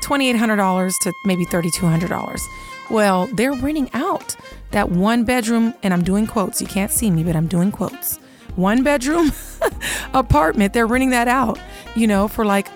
twenty 0.01 0.31
eight 0.31 0.37
hundred 0.37 0.57
dollars 0.57 0.97
to 1.03 1.13
maybe 1.25 1.45
thirty 1.45 1.71
two 1.71 1.87
hundred 1.87 2.09
dollars. 2.11 2.43
Well, 2.91 3.29
they're 3.35 3.53
renting 3.53 3.91
out 3.95 4.37
that 4.73 4.91
one 4.91 5.25
bedroom, 5.25 5.75
and 5.83 5.93
I'm 5.93 6.03
doing 6.03 6.27
quotes. 6.27 6.61
You 6.61 6.67
can't 6.67 6.91
see 6.91 7.11
me, 7.11 7.23
but 7.25 7.37
I'm 7.37 7.47
doing 7.47 7.71
quotes. 7.73 8.19
One 8.57 8.83
bedroom 8.83 9.33
apartment. 10.13 10.73
They're 10.73 10.87
renting 10.89 11.11
that 11.11 11.29
out, 11.29 11.59
you 11.95 12.07
know, 12.07 12.29
for 12.29 12.45
like 12.45 12.69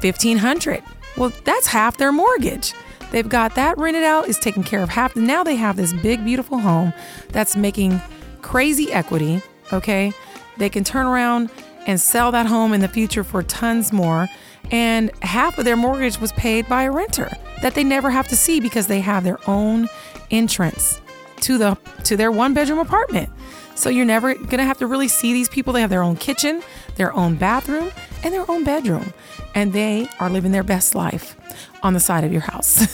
fifteen 0.00 0.38
hundred. 0.38 0.82
Well, 1.16 1.32
that's 1.44 1.66
half 1.66 1.96
their 1.96 2.12
mortgage. 2.12 2.74
They've 3.10 3.28
got 3.28 3.54
that 3.54 3.78
rented 3.78 4.04
out, 4.04 4.28
is 4.28 4.38
taking 4.38 4.64
care 4.64 4.82
of 4.82 4.88
half. 4.88 5.16
Now 5.16 5.44
they 5.44 5.56
have 5.56 5.76
this 5.76 5.92
big, 5.92 6.24
beautiful 6.24 6.58
home 6.58 6.92
that's 7.28 7.56
making 7.56 8.00
crazy 8.42 8.92
equity. 8.92 9.42
Okay. 9.72 10.12
They 10.56 10.68
can 10.68 10.84
turn 10.84 11.06
around 11.06 11.50
and 11.86 12.00
sell 12.00 12.32
that 12.32 12.46
home 12.46 12.72
in 12.72 12.80
the 12.80 12.88
future 12.88 13.24
for 13.24 13.42
tons 13.42 13.92
more. 13.92 14.28
And 14.70 15.12
half 15.22 15.58
of 15.58 15.64
their 15.64 15.76
mortgage 15.76 16.18
was 16.18 16.32
paid 16.32 16.68
by 16.68 16.84
a 16.84 16.90
renter 16.90 17.30
that 17.62 17.74
they 17.74 17.84
never 17.84 18.10
have 18.10 18.28
to 18.28 18.36
see 18.36 18.60
because 18.60 18.88
they 18.88 19.00
have 19.00 19.22
their 19.24 19.38
own 19.48 19.88
entrance 20.30 21.00
to 21.42 21.58
the 21.58 21.78
to 22.04 22.16
their 22.16 22.32
one 22.32 22.54
bedroom 22.54 22.78
apartment. 22.78 23.30
So 23.76 23.90
you're 23.90 24.06
never 24.06 24.34
going 24.34 24.58
to 24.58 24.64
have 24.64 24.78
to 24.78 24.86
really 24.86 25.06
see 25.06 25.32
these 25.34 25.48
people. 25.48 25.72
They 25.72 25.82
have 25.82 25.90
their 25.90 26.02
own 26.02 26.16
kitchen, 26.16 26.62
their 26.96 27.12
own 27.12 27.36
bathroom, 27.36 27.92
and 28.24 28.32
their 28.32 28.50
own 28.50 28.64
bedroom. 28.64 29.12
And 29.54 29.72
they 29.72 30.08
are 30.18 30.30
living 30.30 30.52
their 30.52 30.62
best 30.62 30.94
life 30.94 31.36
on 31.86 31.94
the 31.94 32.00
side 32.00 32.24
of 32.24 32.32
your 32.32 32.42
house 32.42 32.86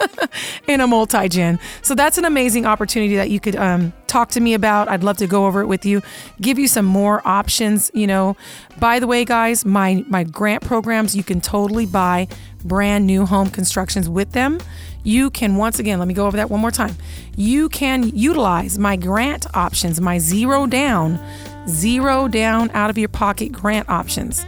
in 0.66 0.80
a 0.80 0.86
multi 0.86 1.28
gen. 1.28 1.58
So 1.82 1.94
that's 1.94 2.16
an 2.18 2.24
amazing 2.24 2.64
opportunity 2.64 3.16
that 3.16 3.30
you 3.30 3.38
could 3.38 3.56
um, 3.56 3.92
talk 4.06 4.30
to 4.30 4.40
me 4.40 4.54
about. 4.54 4.88
I'd 4.88 5.04
love 5.04 5.18
to 5.18 5.26
go 5.26 5.46
over 5.46 5.60
it 5.60 5.66
with 5.66 5.84
you, 5.84 6.02
give 6.40 6.58
you 6.58 6.66
some 6.66 6.86
more 6.86 7.20
options. 7.26 7.90
You 7.92 8.06
know, 8.06 8.36
by 8.80 8.98
the 8.98 9.06
way, 9.06 9.24
guys, 9.24 9.64
my 9.64 10.04
my 10.08 10.24
grant 10.24 10.64
programs 10.64 11.14
you 11.14 11.22
can 11.22 11.40
totally 11.40 11.86
buy 11.86 12.26
brand 12.64 13.06
new 13.06 13.26
home 13.26 13.50
constructions 13.50 14.08
with 14.08 14.32
them. 14.32 14.58
You 15.04 15.30
can 15.30 15.56
once 15.56 15.78
again, 15.78 15.98
let 15.98 16.08
me 16.08 16.14
go 16.14 16.26
over 16.26 16.36
that 16.36 16.48
one 16.48 16.60
more 16.60 16.70
time. 16.70 16.96
You 17.36 17.68
can 17.68 18.08
utilize 18.16 18.78
my 18.78 18.96
grant 18.96 19.46
options, 19.54 20.00
my 20.00 20.18
zero 20.18 20.66
down, 20.66 21.20
zero 21.68 22.28
down 22.28 22.70
out 22.70 22.88
of 22.88 22.96
your 22.96 23.08
pocket 23.08 23.52
grant 23.52 23.88
options. 23.88 24.46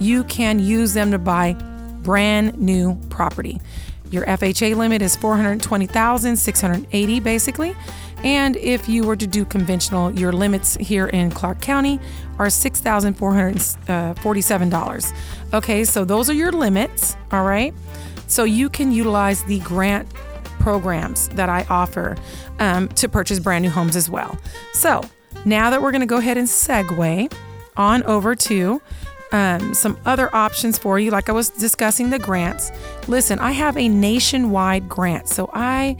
You 0.00 0.24
can 0.24 0.58
use 0.58 0.92
them 0.94 1.12
to 1.12 1.18
buy 1.18 1.56
brand 2.02 2.58
new 2.58 2.96
property. 3.10 3.60
Your 4.10 4.26
FHA 4.26 4.76
limit 4.76 5.00
is 5.00 5.14
420,680 5.16 7.20
basically. 7.20 7.76
And 8.22 8.56
if 8.56 8.88
you 8.88 9.04
were 9.04 9.16
to 9.16 9.26
do 9.26 9.44
conventional, 9.44 10.12
your 10.12 10.32
limits 10.32 10.76
here 10.76 11.08
in 11.08 11.30
Clark 11.30 11.60
County 11.60 12.00
are 12.38 12.46
$6,447. 12.46 15.12
Okay, 15.52 15.84
so 15.84 16.04
those 16.04 16.30
are 16.30 16.34
your 16.34 16.52
limits, 16.52 17.16
all 17.32 17.42
right? 17.44 17.74
So 18.28 18.44
you 18.44 18.68
can 18.68 18.92
utilize 18.92 19.42
the 19.44 19.58
grant 19.60 20.08
programs 20.60 21.28
that 21.30 21.48
I 21.48 21.66
offer 21.68 22.16
um, 22.60 22.86
to 22.90 23.08
purchase 23.08 23.40
brand 23.40 23.64
new 23.64 23.70
homes 23.70 23.96
as 23.96 24.08
well. 24.08 24.38
So 24.72 25.02
now 25.44 25.70
that 25.70 25.82
we're 25.82 25.90
going 25.90 26.02
to 26.02 26.06
go 26.06 26.18
ahead 26.18 26.38
and 26.38 26.46
segue 26.46 27.32
on 27.76 28.04
over 28.04 28.36
to 28.36 28.80
um, 29.32 29.74
some 29.74 29.98
other 30.04 30.34
options 30.34 30.78
for 30.78 30.98
you, 31.00 31.10
like 31.10 31.28
I 31.28 31.32
was 31.32 31.48
discussing 31.48 32.10
the 32.10 32.18
grants. 32.18 32.70
Listen, 33.08 33.38
I 33.38 33.52
have 33.52 33.76
a 33.76 33.88
nationwide 33.88 34.88
grant. 34.88 35.28
So 35.28 35.50
I, 35.52 35.96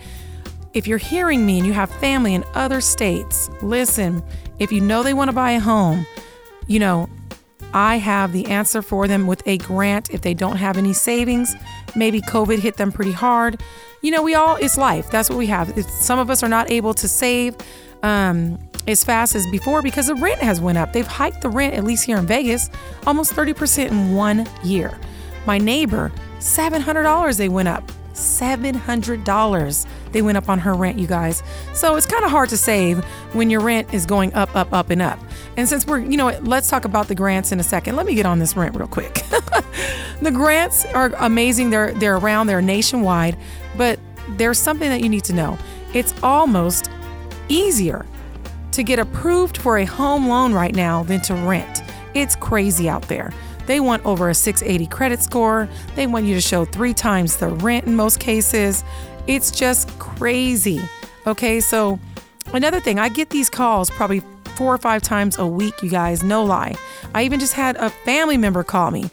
if 0.75 0.87
you're 0.87 0.99
hearing 0.99 1.45
me 1.45 1.59
and 1.59 1.67
you 1.67 1.73
have 1.73 1.91
family 1.97 2.35
in 2.35 2.45
other 2.55 2.81
states, 2.81 3.51
listen, 3.62 4.23
if 4.59 4.71
you 4.71 4.81
know 4.81 5.03
they 5.03 5.15
want 5.15 5.29
to 5.29 5.35
buy 5.35 5.53
a 5.53 5.61
home, 5.61 6.07
you 6.67 6.79
know, 6.79 7.09
I 7.75 7.97
have 7.97 8.33
the 8.33 8.47
answer 8.47 8.83
for 8.83 9.09
them 9.09 9.27
with 9.27 9.43
a 9.47 9.57
grant 9.59 10.11
if 10.11 10.21
they 10.21 10.35
don't 10.35 10.57
have 10.57 10.77
any 10.77 10.93
savings. 10.93 11.57
Maybe 11.97 12.21
COVID 12.21 12.59
hit 12.59 12.77
them 12.77 12.93
pretty 12.93 13.12
hard. 13.12 13.62
You 14.03 14.11
know, 14.11 14.23
we 14.23 14.35
all, 14.35 14.57
it's 14.57 14.77
life. 14.77 15.11
That's 15.11 15.31
what 15.31 15.39
we 15.39 15.47
have. 15.47 15.73
Some 15.87 16.19
of 16.19 16.29
us 16.29 16.43
are 16.43 16.49
not 16.49 16.71
able 16.71 16.93
to 16.95 17.09
save 17.09 17.57
um, 18.03 18.59
as 18.87 19.05
fast 19.05 19.35
as 19.35 19.47
before 19.47 19.83
because 19.83 20.09
the 20.09 20.15
rent 20.15 20.41
has 20.41 20.61
went 20.61 20.79
up. 20.79 20.93
They've 20.93 21.07
hiked 21.07 21.43
the 21.43 21.49
rent, 21.49 21.75
at 21.75 21.85
least 21.85 22.05
here 22.05 22.19
in 22.19 22.27
Vegas, 22.27 22.71
almost 23.07 23.33
30% 23.33 23.91
in 23.91 24.15
one 24.15 24.49
year. 24.62 24.99
My 25.47 25.59
neighbor, 25.59 26.12
$700 26.39 27.37
they 27.37 27.49
went 27.49 27.69
up. 27.69 27.91
$700 28.15 29.87
they 30.12 30.23
went 30.23 30.37
up 30.37 30.49
on 30.49 30.59
her 30.59 30.75
rent, 30.75 30.99
you 30.99 31.07
guys. 31.07 31.43
So 31.73 31.97
it's 31.97 32.07
kind 32.07 32.25
of 32.25 32.31
hard 32.31 32.51
to 32.51 32.57
save 32.57 33.03
when 33.33 33.49
your 33.49 33.61
rent 33.61 33.93
is 33.95 34.05
going 34.05 34.35
up, 34.35 34.55
up, 34.55 34.73
up, 34.73 34.91
and 34.91 35.01
up. 35.01 35.19
And 35.57 35.69
since 35.69 35.87
we're, 35.87 36.01
you 36.01 36.17
know, 36.17 36.29
let's 36.43 36.69
talk 36.69 36.85
about 36.85 37.09
the 37.09 37.15
grants 37.15 37.53
in 37.53 37.61
a 37.61 37.62
second. 37.62 37.97
Let 37.97 38.07
me 38.07 38.15
get 38.15 38.27
on 38.27 38.39
this 38.39 38.57
rent 38.57 38.77
real 38.77 38.87
quick. 38.87 39.15
the 40.21 40.31
grants 40.31 40.85
are 40.87 41.12
amazing. 41.19 41.71
They're 41.71 41.93
they're 41.95 42.17
around. 42.17 42.47
They're 42.47 42.62
nationwide, 42.62 43.37
but 43.77 43.99
there's 44.31 44.59
something 44.59 44.89
that 44.91 45.01
you 45.01 45.09
need 45.09 45.25
to 45.25 45.33
know. 45.33 45.59
It's 45.95 46.15
almost 46.23 46.91
easier 47.49 48.07
to 48.73 48.83
get 48.83 48.99
approved 48.99 49.59
for 49.59 49.79
a 49.79 49.85
home 49.85 50.29
loan 50.29 50.52
right 50.52 50.75
now 50.75 51.02
than 51.02 51.21
to 51.23 51.35
rent. 51.35 51.83
It's 52.14 52.37
crazy 52.37 52.88
out 52.88 53.02
there. 53.09 53.33
They 53.67 53.81
want 53.81 54.05
over 54.05 54.29
a 54.29 54.35
680 54.35 54.87
credit 54.88 55.21
score. 55.23 55.69
They 55.95 56.07
want 56.07 56.26
you 56.26 56.35
to 56.35 56.41
show 56.41 56.64
three 56.64 56.95
times 56.95 57.37
the 57.37 57.49
rent 57.49 57.87
in 57.87 57.95
most 57.95 58.19
cases. 58.19 58.83
It's 59.26 59.50
just 59.50 59.88
crazy. 59.99 60.81
Okay, 61.26 61.61
so 61.61 61.99
another 62.52 62.81
thing, 62.81 62.99
I 62.99 63.09
get 63.09 63.31
these 63.31 63.49
calls 63.49 63.88
probably 63.91 64.23
four 64.57 64.75
or 64.75 64.79
five 64.79 65.02
times 65.02 65.38
a 65.38 65.47
week, 65.47 65.83
you 65.83 65.91
guys, 65.91 66.23
no 66.23 66.45
lie. 66.45 66.75
I 67.14 67.23
even 67.23 67.41
just 67.41 67.55
had 67.55 67.76
a 67.76 67.91
family 67.91 68.37
member 68.37 68.64
call 68.64 68.91
me. 68.91 69.11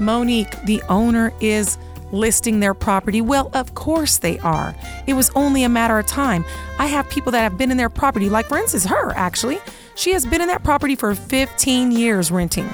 Monique, 0.00 0.54
the 0.64 0.82
owner 0.88 1.32
is 1.40 1.76
listing 2.12 2.60
their 2.60 2.74
property. 2.74 3.20
Well, 3.20 3.50
of 3.52 3.74
course 3.74 4.18
they 4.18 4.38
are. 4.40 4.74
It 5.06 5.14
was 5.14 5.30
only 5.34 5.64
a 5.64 5.68
matter 5.68 5.98
of 5.98 6.06
time. 6.06 6.44
I 6.78 6.86
have 6.86 7.08
people 7.10 7.32
that 7.32 7.42
have 7.42 7.58
been 7.58 7.70
in 7.70 7.76
their 7.76 7.90
property, 7.90 8.28
like 8.28 8.46
for 8.46 8.58
instance, 8.58 8.84
her 8.86 9.12
actually. 9.12 9.58
She 9.94 10.12
has 10.12 10.24
been 10.24 10.40
in 10.40 10.48
that 10.48 10.62
property 10.62 10.94
for 10.94 11.14
15 11.14 11.90
years 11.90 12.30
renting. 12.30 12.72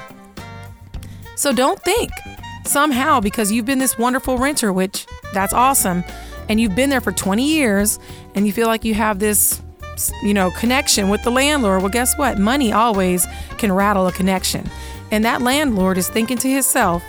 So 1.35 1.51
don't 1.51 1.81
think 1.81 2.11
somehow 2.65 3.19
because 3.19 3.51
you've 3.51 3.65
been 3.65 3.79
this 3.79 3.97
wonderful 3.97 4.37
renter, 4.37 4.71
which 4.71 5.05
that's 5.33 5.53
awesome, 5.53 6.03
and 6.47 6.59
you've 6.59 6.75
been 6.75 6.89
there 6.89 7.01
for 7.01 7.11
20 7.11 7.43
years 7.43 7.99
and 8.35 8.45
you 8.45 8.53
feel 8.53 8.67
like 8.67 8.85
you 8.85 8.93
have 8.93 9.19
this 9.19 9.61
you 10.21 10.33
know, 10.33 10.51
connection 10.51 11.09
with 11.09 11.23
the 11.23 11.29
landlord. 11.29 11.81
Well, 11.81 11.89
guess 11.89 12.17
what? 12.17 12.37
Money 12.37 12.73
always 12.73 13.25
can 13.57 13.71
rattle 13.71 14.07
a 14.07 14.11
connection. 14.11 14.69
And 15.11 15.23
that 15.25 15.41
landlord 15.41 15.97
is 15.97 16.09
thinking 16.09 16.37
to 16.39 16.49
himself, 16.49 17.03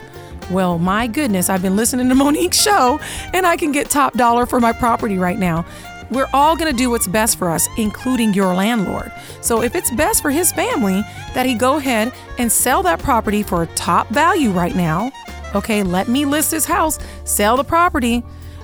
well, 0.50 0.78
my 0.78 1.06
goodness, 1.06 1.48
I've 1.48 1.62
been 1.62 1.76
listening 1.76 2.08
to 2.08 2.14
Monique's 2.16 2.60
show 2.60 3.00
and 3.32 3.46
I 3.46 3.56
can 3.56 3.72
get 3.72 3.90
top 3.90 4.14
dollar 4.14 4.46
for 4.46 4.60
my 4.60 4.72
property 4.72 5.18
right 5.18 5.38
now. 5.38 5.64
We're 6.10 6.28
all 6.32 6.56
going 6.56 6.70
to 6.70 6.76
do 6.76 6.90
what's 6.90 7.08
best 7.08 7.36
for 7.36 7.50
us, 7.50 7.68
including 7.78 8.32
your 8.32 8.54
landlord. 8.54 9.12
So 9.40 9.62
if 9.62 9.74
it's 9.74 9.90
best 9.90 10.22
for 10.22 10.30
his 10.30 10.52
family 10.52 11.02
that 11.34 11.46
he 11.46 11.54
go 11.54 11.78
ahead 11.78 12.12
and 12.38 12.50
sell 12.50 12.82
that 12.84 13.00
property 13.00 13.42
for 13.42 13.64
a 13.64 13.66
top 13.68 14.08
value 14.10 14.50
right 14.50 14.76
now, 14.76 15.10
okay, 15.54 15.82
let 15.82 16.06
me 16.06 16.24
list 16.24 16.52
his 16.52 16.64
house, 16.64 17.00
sell 17.24 17.56
the 17.56 17.64
property. 17.64 18.22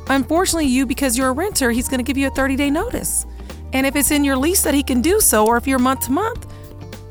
Unfortunately, 0.09 0.67
you, 0.67 0.87
because 0.87 1.19
you're 1.19 1.31
a 1.31 1.33
renter, 1.33 1.73
he's 1.73 1.89
going 1.89 1.99
to 1.99 2.05
give 2.05 2.17
you 2.17 2.29
a 2.29 2.31
30 2.31 2.55
day 2.55 2.71
notice. 2.71 3.27
And 3.73 3.87
if 3.87 3.97
it's 3.97 4.11
in 4.11 4.23
your 4.23 4.37
lease 4.37 4.63
that 4.63 4.75
he 4.75 4.83
can 4.83 5.01
do 5.01 5.19
so, 5.19 5.47
or 5.47 5.57
if 5.57 5.67
you're 5.67 5.79
month 5.79 6.07
to 6.07 6.13
month, 6.13 6.47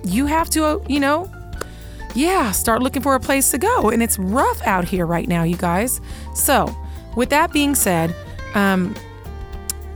you 0.03 0.27
have 0.27 0.49
to, 0.51 0.63
uh, 0.63 0.79
you 0.87 0.99
know, 0.99 1.29
yeah, 2.15 2.51
start 2.51 2.81
looking 2.81 3.01
for 3.01 3.15
a 3.15 3.19
place 3.19 3.51
to 3.51 3.57
go. 3.57 3.89
And 3.89 4.01
it's 4.01 4.17
rough 4.19 4.61
out 4.65 4.85
here 4.85 5.05
right 5.05 5.27
now, 5.27 5.43
you 5.43 5.57
guys. 5.57 6.01
So, 6.33 6.73
with 7.15 7.29
that 7.29 7.51
being 7.51 7.75
said, 7.75 8.15
um, 8.55 8.95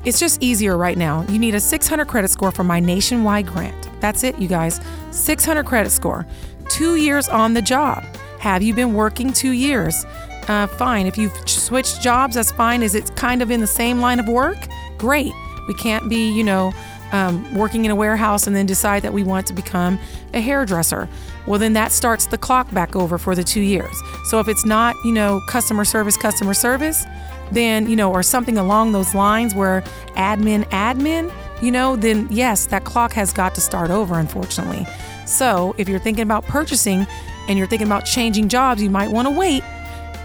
it's 0.06 0.19
just 0.19 0.41
easier 0.41 0.78
right 0.78 0.97
now. 0.97 1.25
You 1.30 1.39
need 1.39 1.56
a 1.56 1.60
600 1.60 2.08
credit 2.08 2.30
score 2.30 2.51
for 2.51 2.63
my 2.63 2.80
nationwide 2.80 3.47
grant. 3.47 3.89
That's 3.99 4.23
it, 4.23 4.38
you 4.38 4.47
guys. 4.47 4.80
600 5.12 5.65
credit 5.65 5.89
score. 5.89 6.25
Two 6.69 6.95
years 6.95 7.28
on 7.28 7.54
the 7.54 7.62
job. 7.62 8.04
Have 8.39 8.62
you 8.62 8.73
been 8.73 8.93
working 8.93 9.34
two 9.34 9.51
years? 9.51 10.06
Uh, 10.47 10.67
fine. 10.67 11.08
If 11.08 11.17
you've 11.17 11.34
switched 11.49 12.01
jobs, 12.01 12.36
that's 12.36 12.51
fine. 12.51 12.84
Is 12.84 12.93
it 12.93 13.15
kind 13.15 13.41
of 13.41 13.49
in 13.49 13.62
the 13.62 13.67
same 13.67 13.99
line 13.99 14.19
of 14.19 14.28
work? 14.28 14.58
Great. 14.99 15.34
We 15.67 15.73
can't 15.73 16.08
be, 16.08 16.32
you 16.32 16.43
know, 16.43 16.71
um, 17.12 17.56
working 17.56 17.86
in 17.86 17.91
a 17.91 17.95
warehouse 17.95 18.45
and 18.45 18.56
then 18.56 18.65
decide 18.65 19.01
that 19.04 19.13
we 19.13 19.23
want 19.23 19.47
to 19.47 19.54
become 19.54 19.97
a 20.34 20.41
hairdresser. 20.41 21.10
Well, 21.47 21.60
then 21.60 21.73
that 21.73 21.91
starts 21.91 22.25
the 22.25 22.38
clock 22.38 22.71
back 22.71 22.95
over 22.95 23.17
for 23.17 23.36
the 23.36 23.43
two 23.43 23.62
years. 23.62 23.95
So 24.25 24.39
if 24.39 24.47
it's 24.47 24.65
not, 24.65 24.95
you 25.05 25.12
know, 25.12 25.41
customer 25.47 25.86
service, 25.86 26.17
customer 26.17 26.53
service, 26.53 27.05
then, 27.51 27.88
you 27.89 27.95
know, 27.95 28.12
or 28.12 28.23
something 28.23 28.58
along 28.58 28.91
those 28.91 29.13
lines 29.13 29.53
where 29.53 29.81
admin, 30.15 30.63
admin, 30.69 31.31
you 31.62 31.71
know, 31.71 31.95
then 31.95 32.27
yes, 32.31 32.65
that 32.67 32.84
clock 32.84 33.13
has 33.13 33.31
got 33.31 33.53
to 33.55 33.62
start 33.62 33.91
over, 33.91 34.17
unfortunately. 34.19 34.86
So 35.25 35.75
if 35.77 35.88
you're 35.88 35.99
thinking 35.99 36.23
about 36.23 36.45
purchasing 36.45 37.05
and 37.47 37.58
you're 37.58 37.67
thinking 37.67 37.88
about 37.88 38.05
changing 38.05 38.49
jobs, 38.49 38.81
you 38.81 38.89
might 38.89 39.12
want 39.12 39.27
to 39.27 39.34
wait. 39.34 39.63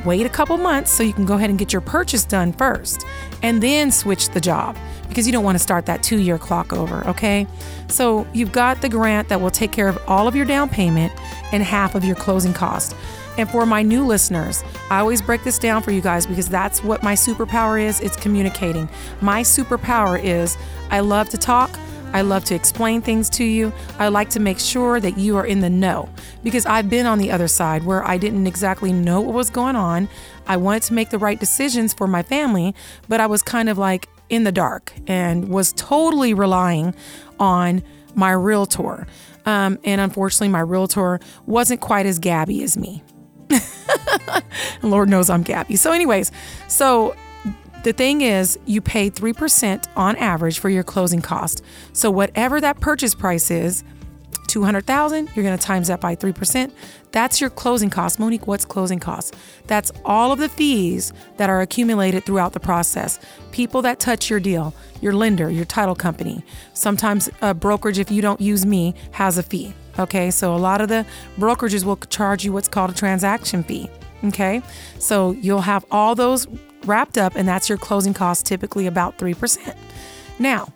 Wait 0.05 0.25
a 0.25 0.31
couple 0.31 0.57
months 0.57 0.91
so 0.91 1.03
you 1.03 1.13
can 1.13 1.27
go 1.27 1.35
ahead 1.35 1.51
and 1.51 1.59
get 1.59 1.75
your 1.75 1.83
purchase 1.83 2.25
done 2.25 2.55
first 2.55 3.05
and 3.43 3.63
then 3.63 3.91
switch 3.91 4.31
the 4.31 4.41
job 4.41 4.77
because 5.11 5.27
you 5.27 5.33
don't 5.33 5.43
want 5.43 5.57
to 5.57 5.63
start 5.63 5.87
that 5.87 6.03
two 6.05 6.21
year 6.21 6.39
clock 6.39 6.73
over, 6.73 7.07
okay? 7.09 7.47
So 7.89 8.27
you've 8.33 8.53
got 8.53 8.81
the 8.81 8.89
grant 8.89 9.29
that 9.29 9.41
will 9.41 9.51
take 9.51 9.73
care 9.73 9.89
of 9.89 9.99
all 10.07 10.29
of 10.29 10.37
your 10.37 10.47
down 10.47 10.69
payment 10.69 11.13
and 11.53 11.63
half 11.65 11.97
of 11.97 12.05
your 12.05 12.15
closing 12.15 12.55
cost. 12.55 12.97
And 13.37 13.51
for 13.51 13.67
my 13.67 13.83
new 13.83 14.07
listeners, 14.07 14.63
I 14.89 15.01
always 15.01 15.21
break 15.21 15.43
this 15.43 15.59
down 15.59 15.83
for 15.83 15.91
you 15.91 16.01
guys 16.01 16.27
because 16.27 16.49
that's 16.49 16.85
what 16.85 17.03
my 17.03 17.15
superpower 17.15 17.83
is 17.83 18.01
it's 18.01 18.17
communicating. 18.17 18.89
My 19.21 19.43
superpower 19.43 20.23
is 20.23 20.57
I 20.91 21.01
love 21.01 21.29
to 21.31 21.39
talk. 21.39 21.71
I 22.13 22.23
love 22.23 22.45
to 22.47 22.55
explain 22.55 23.03
things 23.03 23.29
to 23.31 23.45
you. 23.45 23.73
I 23.99 24.09
like 24.09 24.31
to 24.31 24.41
make 24.41 24.59
sure 24.61 25.01
that 25.01 25.19
you 25.19 25.37
are 25.37 25.47
in 25.47 25.61
the 25.61 25.71
know 25.71 26.09
because 26.43 26.67
I've 26.67 26.89
been 26.89 27.07
on 27.07 27.19
the 27.19 27.33
other 27.33 27.49
side 27.49 27.83
where 27.83 28.07
I 28.07 28.17
didn't 28.17 28.47
exactly 28.47 28.93
know 28.93 29.21
what 29.21 29.35
was 29.35 29.51
going 29.51 29.77
on. 29.77 30.09
I 30.47 30.57
wanted 30.57 30.83
to 30.85 30.95
make 30.95 31.11
the 31.11 31.19
right 31.19 31.39
decisions 31.39 31.95
for 31.95 32.07
my 32.07 32.23
family, 32.23 32.75
but 33.09 33.21
I 33.21 33.27
was 33.27 33.43
kind 33.43 33.69
of 33.69 33.77
like 33.77 34.09
in 34.31 34.45
the 34.45 34.53
dark 34.53 34.93
and 35.07 35.49
was 35.49 35.73
totally 35.75 36.33
relying 36.33 36.95
on 37.39 37.83
my 38.15 38.31
realtor. 38.31 39.07
Um, 39.47 39.79
and 39.85 40.01
unfortunately, 40.01 40.49
my 40.49 40.61
realtor 40.61 41.21
wasn't 41.47 41.81
quite 41.81 42.07
as 42.07 42.19
gabby 42.19 42.63
as 42.63 42.77
me. 42.77 43.03
Lord 44.83 45.09
knows 45.09 45.29
I'm 45.31 45.43
Gabby. 45.43 45.77
So, 45.77 45.93
anyways, 45.93 46.31
so 46.69 47.17
the 47.83 47.93
thing 47.93 48.21
is, 48.21 48.59
you 48.67 48.81
pay 48.81 49.11
3% 49.11 49.87
on 49.97 50.17
average 50.17 50.59
for 50.59 50.69
your 50.69 50.85
closing 50.85 51.23
cost. 51.23 51.65
So, 51.93 52.11
whatever 52.11 52.61
that 52.61 52.81
purchase 52.81 53.15
price 53.15 53.51
is, 53.51 53.83
200,000, 54.47 55.31
you're 55.35 55.45
going 55.45 55.57
to 55.57 55.65
times 55.65 55.89
that 55.89 56.01
by 56.01 56.17
3%. 56.17 56.73
That's 57.13 57.41
your 57.41 57.51
closing 57.51 57.89
cost. 57.91 58.19
Monique, 58.19 58.47
what's 58.47 58.65
closing 58.65 58.99
costs? 58.99 59.31
That's 59.69 59.93
all 60.05 60.33
of 60.33 60.41
the 60.41 60.49
fees 60.49 61.13
that 61.37 61.49
are 61.49 61.61
accumulated 61.61 62.25
throughout 62.25 62.53
the 62.53 62.61
process. 62.61 63.21
People 63.53 63.81
that 63.83 64.01
touch 64.01 64.29
your 64.29 64.41
deal, 64.41 64.75
your 65.01 65.13
lender, 65.13 65.51
your 65.51 65.65
title 65.65 65.95
company. 65.95 66.45
Sometimes 66.75 67.31
a 67.43 67.55
brokerage, 67.55 67.99
if 67.99 68.11
you 68.11 68.23
don't 68.23 68.41
use 68.41 68.67
me, 68.67 68.95
has 69.13 69.39
a 69.39 69.43
fee. 69.43 69.73
Okay, 69.99 70.31
so 70.31 70.55
a 70.55 70.59
lot 70.59 70.81
of 70.81 70.89
the 70.89 71.07
brokerages 71.39 71.85
will 71.85 71.97
charge 71.97 72.45
you 72.45 72.53
what's 72.53 72.69
called 72.69 72.91
a 72.91 72.95
transaction 72.95 73.63
fee. 73.63 73.89
Okay, 74.25 74.63
so 74.99 75.33
you'll 75.33 75.61
have 75.61 75.85
all 75.91 76.15
those 76.15 76.47
wrapped 76.85 77.19
up, 77.19 77.37
and 77.37 77.47
that's 77.47 77.69
your 77.69 77.79
closing 77.79 78.15
cost, 78.15 78.47
typically 78.47 78.87
about 78.87 79.19
3%. 79.19 79.77
Now, 80.39 80.73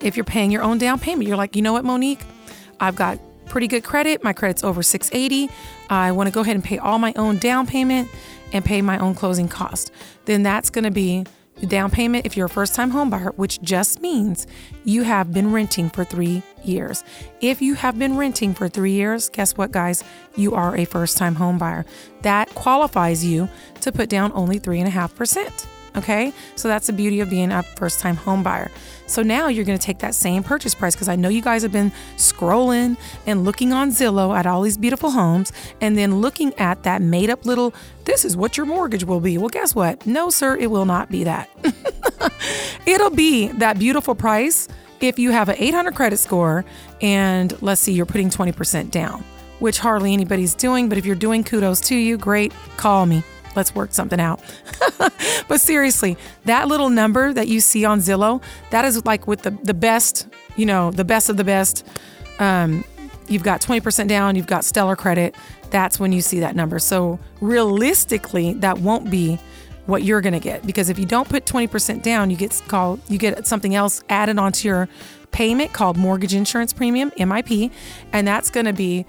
if 0.00 0.16
you're 0.16 0.24
paying 0.24 0.50
your 0.50 0.62
own 0.62 0.78
down 0.78 0.98
payment, 0.98 1.26
you're 1.28 1.36
like, 1.36 1.56
you 1.56 1.62
know 1.62 1.72
what, 1.72 1.84
Monique? 1.84 2.20
I've 2.80 2.96
got 2.96 3.18
pretty 3.46 3.66
good 3.66 3.84
credit. 3.84 4.22
My 4.22 4.32
credit's 4.32 4.62
over 4.62 4.82
680. 4.82 5.52
I 5.90 6.12
want 6.12 6.28
to 6.28 6.32
go 6.32 6.40
ahead 6.40 6.54
and 6.54 6.64
pay 6.64 6.78
all 6.78 6.98
my 6.98 7.12
own 7.16 7.38
down 7.38 7.66
payment 7.66 8.08
and 8.52 8.64
pay 8.64 8.82
my 8.82 8.98
own 8.98 9.14
closing 9.14 9.48
cost. 9.48 9.90
Then 10.26 10.42
that's 10.42 10.70
going 10.70 10.84
to 10.84 10.90
be 10.90 11.24
the 11.56 11.66
down 11.66 11.90
payment 11.90 12.24
if 12.24 12.36
you're 12.36 12.46
a 12.46 12.50
first 12.50 12.74
time 12.74 12.90
home 12.90 13.10
buyer, 13.10 13.32
which 13.36 13.60
just 13.62 14.00
means 14.00 14.46
you 14.84 15.02
have 15.02 15.32
been 15.32 15.52
renting 15.52 15.90
for 15.90 16.04
three 16.04 16.42
years. 16.62 17.02
If 17.40 17.60
you 17.60 17.74
have 17.74 17.98
been 17.98 18.16
renting 18.16 18.54
for 18.54 18.68
three 18.68 18.92
years, 18.92 19.28
guess 19.28 19.56
what, 19.56 19.72
guys? 19.72 20.04
You 20.36 20.54
are 20.54 20.76
a 20.76 20.84
first 20.84 21.16
time 21.16 21.34
home 21.34 21.58
buyer. 21.58 21.84
That 22.22 22.54
qualifies 22.54 23.24
you 23.24 23.48
to 23.80 23.90
put 23.90 24.08
down 24.08 24.30
only 24.34 24.60
3.5%. 24.60 25.66
Okay, 25.96 26.32
so 26.54 26.68
that's 26.68 26.86
the 26.86 26.92
beauty 26.92 27.20
of 27.20 27.30
being 27.30 27.50
a 27.50 27.62
first 27.62 28.00
time 28.00 28.16
home 28.16 28.42
buyer. 28.42 28.70
So 29.06 29.22
now 29.22 29.48
you're 29.48 29.64
to 29.64 29.78
take 29.78 29.98
that 30.00 30.14
same 30.14 30.42
purchase 30.42 30.74
price 30.74 30.94
because 30.94 31.08
I 31.08 31.16
know 31.16 31.28
you 31.28 31.40
guys 31.40 31.62
have 31.62 31.72
been 31.72 31.92
scrolling 32.16 32.96
and 33.26 33.44
looking 33.44 33.72
on 33.72 33.90
Zillow 33.90 34.36
at 34.36 34.46
all 34.46 34.62
these 34.62 34.76
beautiful 34.76 35.10
homes 35.10 35.50
and 35.80 35.96
then 35.96 36.20
looking 36.20 36.52
at 36.54 36.82
that 36.82 37.00
made 37.00 37.30
up 37.30 37.46
little, 37.46 37.72
this 38.04 38.24
is 38.24 38.36
what 38.36 38.56
your 38.56 38.66
mortgage 38.66 39.04
will 39.04 39.20
be. 39.20 39.38
Well, 39.38 39.48
guess 39.48 39.74
what? 39.74 40.06
No, 40.06 40.28
sir, 40.28 40.56
it 40.56 40.70
will 40.70 40.84
not 40.84 41.10
be 41.10 41.24
that. 41.24 41.48
It'll 42.86 43.10
be 43.10 43.48
that 43.48 43.78
beautiful 43.78 44.14
price 44.14 44.68
if 45.00 45.18
you 45.18 45.30
have 45.30 45.48
an 45.48 45.56
800 45.58 45.94
credit 45.94 46.18
score 46.18 46.64
and 47.00 47.60
let's 47.62 47.80
see, 47.80 47.92
you're 47.92 48.06
putting 48.06 48.30
20% 48.30 48.90
down, 48.90 49.24
which 49.58 49.78
hardly 49.78 50.12
anybody's 50.12 50.54
doing. 50.54 50.88
But 50.88 50.98
if 50.98 51.06
you're 51.06 51.16
doing 51.16 51.44
kudos 51.44 51.80
to 51.82 51.96
you, 51.96 52.18
great, 52.18 52.52
call 52.76 53.06
me. 53.06 53.22
Let's 53.58 53.74
work 53.74 53.92
something 53.92 54.20
out. 54.20 54.40
but 55.48 55.60
seriously, 55.60 56.16
that 56.44 56.68
little 56.68 56.90
number 56.90 57.32
that 57.32 57.48
you 57.48 57.58
see 57.58 57.84
on 57.84 57.98
Zillow, 57.98 58.40
that 58.70 58.84
is 58.84 59.04
like 59.04 59.26
with 59.26 59.42
the, 59.42 59.50
the 59.50 59.74
best, 59.74 60.28
you 60.54 60.64
know, 60.64 60.92
the 60.92 61.04
best 61.04 61.28
of 61.28 61.36
the 61.36 61.42
best. 61.42 61.84
Um, 62.38 62.84
you've 63.26 63.42
got 63.42 63.60
20% 63.60 64.06
down, 64.06 64.36
you've 64.36 64.46
got 64.46 64.64
stellar 64.64 64.94
credit. 64.94 65.34
That's 65.70 65.98
when 65.98 66.12
you 66.12 66.20
see 66.20 66.38
that 66.38 66.54
number. 66.54 66.78
So 66.78 67.18
realistically, 67.40 68.52
that 68.54 68.78
won't 68.78 69.10
be 69.10 69.40
what 69.86 70.04
you're 70.04 70.20
going 70.20 70.34
to 70.34 70.38
get 70.38 70.64
because 70.64 70.88
if 70.88 71.00
you 71.00 71.04
don't 71.04 71.28
put 71.28 71.44
20% 71.44 72.00
down, 72.02 72.30
you 72.30 72.36
get 72.36 72.62
called 72.68 73.00
you 73.08 73.18
get 73.18 73.44
something 73.44 73.74
else 73.74 74.04
added 74.08 74.38
onto 74.38 74.68
your 74.68 74.88
payment 75.32 75.72
called 75.72 75.96
mortgage 75.96 76.32
insurance 76.32 76.72
premium, 76.72 77.10
MIP, 77.18 77.72
and 78.12 78.28
that's 78.28 78.50
going 78.50 78.66
to 78.66 78.72
be 78.72 79.04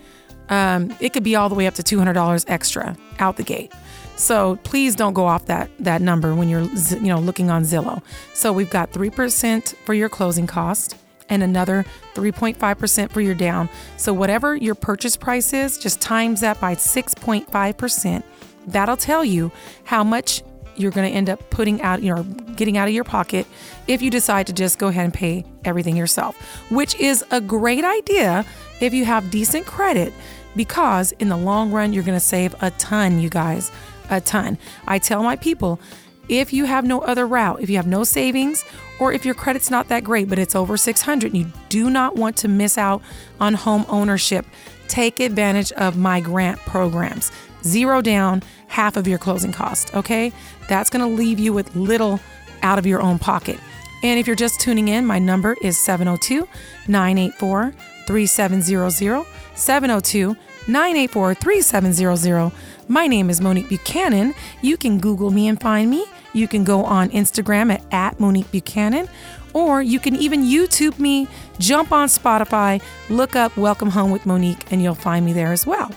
um, 0.49 0.95
it 0.99 1.13
could 1.13 1.23
be 1.23 1.35
all 1.35 1.49
the 1.49 1.55
way 1.55 1.67
up 1.67 1.75
to 1.75 1.83
$200 1.83 2.45
extra 2.47 2.97
out 3.19 3.37
the 3.37 3.43
gate. 3.43 3.71
So 4.19 4.57
please 4.63 4.95
don't 4.95 5.13
go 5.13 5.25
off 5.25 5.45
that 5.45 5.71
that 5.79 6.01
number 6.01 6.35
when 6.35 6.49
you're 6.49 6.63
you 6.63 7.07
know 7.07 7.19
looking 7.19 7.49
on 7.49 7.63
Zillow. 7.63 8.03
So 8.33 8.51
we've 8.51 8.69
got 8.69 8.91
3% 8.91 9.75
for 9.85 9.93
your 9.93 10.09
closing 10.09 10.45
cost 10.45 10.97
and 11.29 11.41
another 11.41 11.85
3.5% 12.15 13.11
for 13.11 13.21
your 13.21 13.33
down. 13.33 13.69
So 13.95 14.11
whatever 14.13 14.55
your 14.55 14.75
purchase 14.75 15.15
price 15.15 15.53
is, 15.53 15.77
just 15.77 16.01
times 16.01 16.41
that 16.41 16.59
by 16.59 16.75
6.5%. 16.75 18.23
That'll 18.67 18.97
tell 18.97 19.23
you 19.23 19.51
how 19.85 20.03
much 20.03 20.43
you're 20.75 20.91
going 20.91 21.09
to 21.09 21.15
end 21.15 21.29
up 21.29 21.49
putting 21.49 21.81
out, 21.81 22.01
you 22.01 22.13
know, 22.13 22.23
getting 22.23 22.77
out 22.77 22.87
of 22.87 22.93
your 22.93 23.03
pocket 23.03 23.47
if 23.87 24.01
you 24.01 24.09
decide 24.09 24.47
to 24.47 24.53
just 24.53 24.79
go 24.79 24.87
ahead 24.87 25.05
and 25.05 25.13
pay 25.13 25.45
everything 25.63 25.95
yourself, 25.95 26.35
which 26.69 26.93
is 26.95 27.23
a 27.31 27.39
great 27.39 27.85
idea 27.85 28.43
if 28.81 28.93
you 28.93 29.05
have 29.05 29.31
decent 29.31 29.65
credit 29.65 30.11
because 30.55 31.13
in 31.13 31.29
the 31.29 31.37
long 31.37 31.71
run, 31.71 31.93
you're 31.93 32.03
going 32.03 32.17
to 32.17 32.25
save 32.25 32.53
a 32.61 32.71
ton, 32.71 33.19
you 33.19 33.29
guys 33.29 33.71
a 34.09 34.21
ton. 34.21 34.57
I 34.87 34.99
tell 34.99 35.23
my 35.23 35.35
people 35.35 35.79
if 36.27 36.53
you 36.53 36.65
have 36.65 36.85
no 36.85 37.01
other 37.01 37.25
route, 37.25 37.61
if 37.61 37.69
you 37.69 37.77
have 37.77 37.87
no 37.87 38.03
savings, 38.03 38.63
or 38.99 39.11
if 39.11 39.25
your 39.25 39.33
credit's 39.33 39.71
not 39.71 39.87
that 39.87 40.03
great, 40.03 40.29
but 40.29 40.37
it's 40.37 40.55
over 40.55 40.77
600 40.77 41.33
and 41.33 41.37
you 41.37 41.51
do 41.69 41.89
not 41.89 42.15
want 42.15 42.37
to 42.37 42.47
miss 42.47 42.77
out 42.77 43.01
on 43.39 43.55
home 43.55 43.85
ownership, 43.89 44.45
take 44.87 45.19
advantage 45.19 45.71
of 45.73 45.97
my 45.97 46.19
grant 46.19 46.59
programs. 46.59 47.31
Zero 47.63 48.01
down, 48.01 48.43
half 48.67 48.95
of 48.95 49.07
your 49.07 49.17
closing 49.17 49.51
cost, 49.51 49.93
okay? 49.95 50.31
That's 50.67 50.89
gonna 50.89 51.07
leave 51.07 51.39
you 51.39 51.51
with 51.51 51.75
little 51.75 52.19
out 52.61 52.77
of 52.77 52.85
your 52.85 53.01
own 53.01 53.19
pocket. 53.19 53.59
And 54.03 54.19
if 54.19 54.27
you're 54.27 54.35
just 54.35 54.59
tuning 54.59 54.87
in, 54.87 55.05
my 55.05 55.19
number 55.19 55.57
is 55.61 55.77
702 55.77 56.47
984 56.87 57.73
3700. 58.07 59.25
702 59.55 60.35
984 60.67 61.33
3700. 61.33 62.51
My 62.91 63.05
name 63.05 63.29
is 63.29 63.39
Monique 63.39 63.69
Buchanan. 63.69 64.33
You 64.63 64.75
can 64.75 64.97
Google 64.97 65.29
me 65.29 65.47
and 65.47 65.61
find 65.61 65.91
me. 65.91 66.05
You 66.33 66.47
can 66.47 66.63
go 66.63 66.83
on 66.83 67.11
Instagram 67.11 67.71
at, 67.71 67.83
at 67.91 68.19
Monique 68.19 68.51
Buchanan, 68.51 69.07
or 69.53 69.79
you 69.83 69.99
can 69.99 70.15
even 70.15 70.41
YouTube 70.41 70.97
me, 70.97 71.27
jump 71.59 71.91
on 71.91 72.07
Spotify, 72.07 72.81
look 73.07 73.35
up 73.35 73.55
Welcome 73.55 73.91
Home 73.91 74.09
with 74.09 74.25
Monique, 74.25 74.71
and 74.71 74.81
you'll 74.81 74.95
find 74.95 75.23
me 75.23 75.33
there 75.33 75.51
as 75.51 75.67
well. 75.67 75.91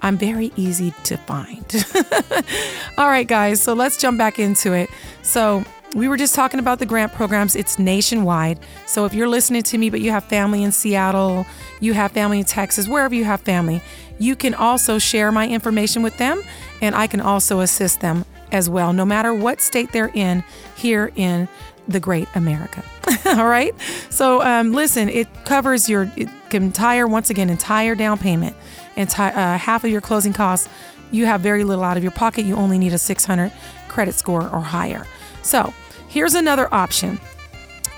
I'm 0.00 0.16
very 0.16 0.52
easy 0.54 0.94
to 1.02 1.16
find. 1.16 1.64
All 2.98 3.08
right, 3.08 3.26
guys, 3.26 3.60
so 3.60 3.72
let's 3.72 3.96
jump 3.96 4.16
back 4.16 4.38
into 4.38 4.72
it. 4.74 4.90
So, 5.22 5.64
we 5.94 6.08
were 6.08 6.16
just 6.16 6.34
talking 6.34 6.60
about 6.60 6.78
the 6.78 6.86
grant 6.86 7.12
programs. 7.12 7.56
It's 7.56 7.78
nationwide. 7.78 8.58
So 8.86 9.04
if 9.04 9.14
you're 9.14 9.28
listening 9.28 9.62
to 9.64 9.78
me, 9.78 9.90
but 9.90 10.00
you 10.00 10.10
have 10.10 10.24
family 10.24 10.62
in 10.62 10.72
Seattle, 10.72 11.46
you 11.80 11.94
have 11.94 12.12
family 12.12 12.40
in 12.40 12.44
Texas, 12.44 12.86
wherever 12.86 13.14
you 13.14 13.24
have 13.24 13.40
family, 13.40 13.82
you 14.18 14.36
can 14.36 14.54
also 14.54 14.98
share 14.98 15.32
my 15.32 15.48
information 15.48 16.02
with 16.02 16.16
them 16.18 16.42
and 16.82 16.94
I 16.94 17.06
can 17.06 17.20
also 17.20 17.60
assist 17.60 18.00
them 18.00 18.24
as 18.52 18.68
well, 18.68 18.92
no 18.92 19.04
matter 19.04 19.32
what 19.34 19.60
state 19.60 19.92
they're 19.92 20.10
in 20.14 20.44
here 20.76 21.10
in 21.16 21.48
the 21.86 22.00
great 22.00 22.28
America. 22.34 22.84
All 23.26 23.46
right. 23.46 23.74
So 24.10 24.42
um, 24.42 24.72
listen, 24.72 25.08
it 25.08 25.26
covers 25.44 25.88
your 25.88 26.10
entire, 26.50 27.06
once 27.06 27.30
again, 27.30 27.48
entire 27.48 27.94
down 27.94 28.18
payment, 28.18 28.54
entire 28.96 29.32
uh, 29.32 29.58
half 29.58 29.84
of 29.84 29.90
your 29.90 30.02
closing 30.02 30.32
costs. 30.32 30.68
You 31.10 31.24
have 31.24 31.40
very 31.40 31.64
little 31.64 31.84
out 31.84 31.96
of 31.96 32.02
your 32.02 32.12
pocket. 32.12 32.44
You 32.44 32.56
only 32.56 32.78
need 32.78 32.92
a 32.92 32.98
600 32.98 33.52
credit 33.88 34.14
score 34.14 34.42
or 34.42 34.60
higher. 34.60 35.06
So 35.42 35.72
here's 36.08 36.34
another 36.34 36.72
option. 36.72 37.20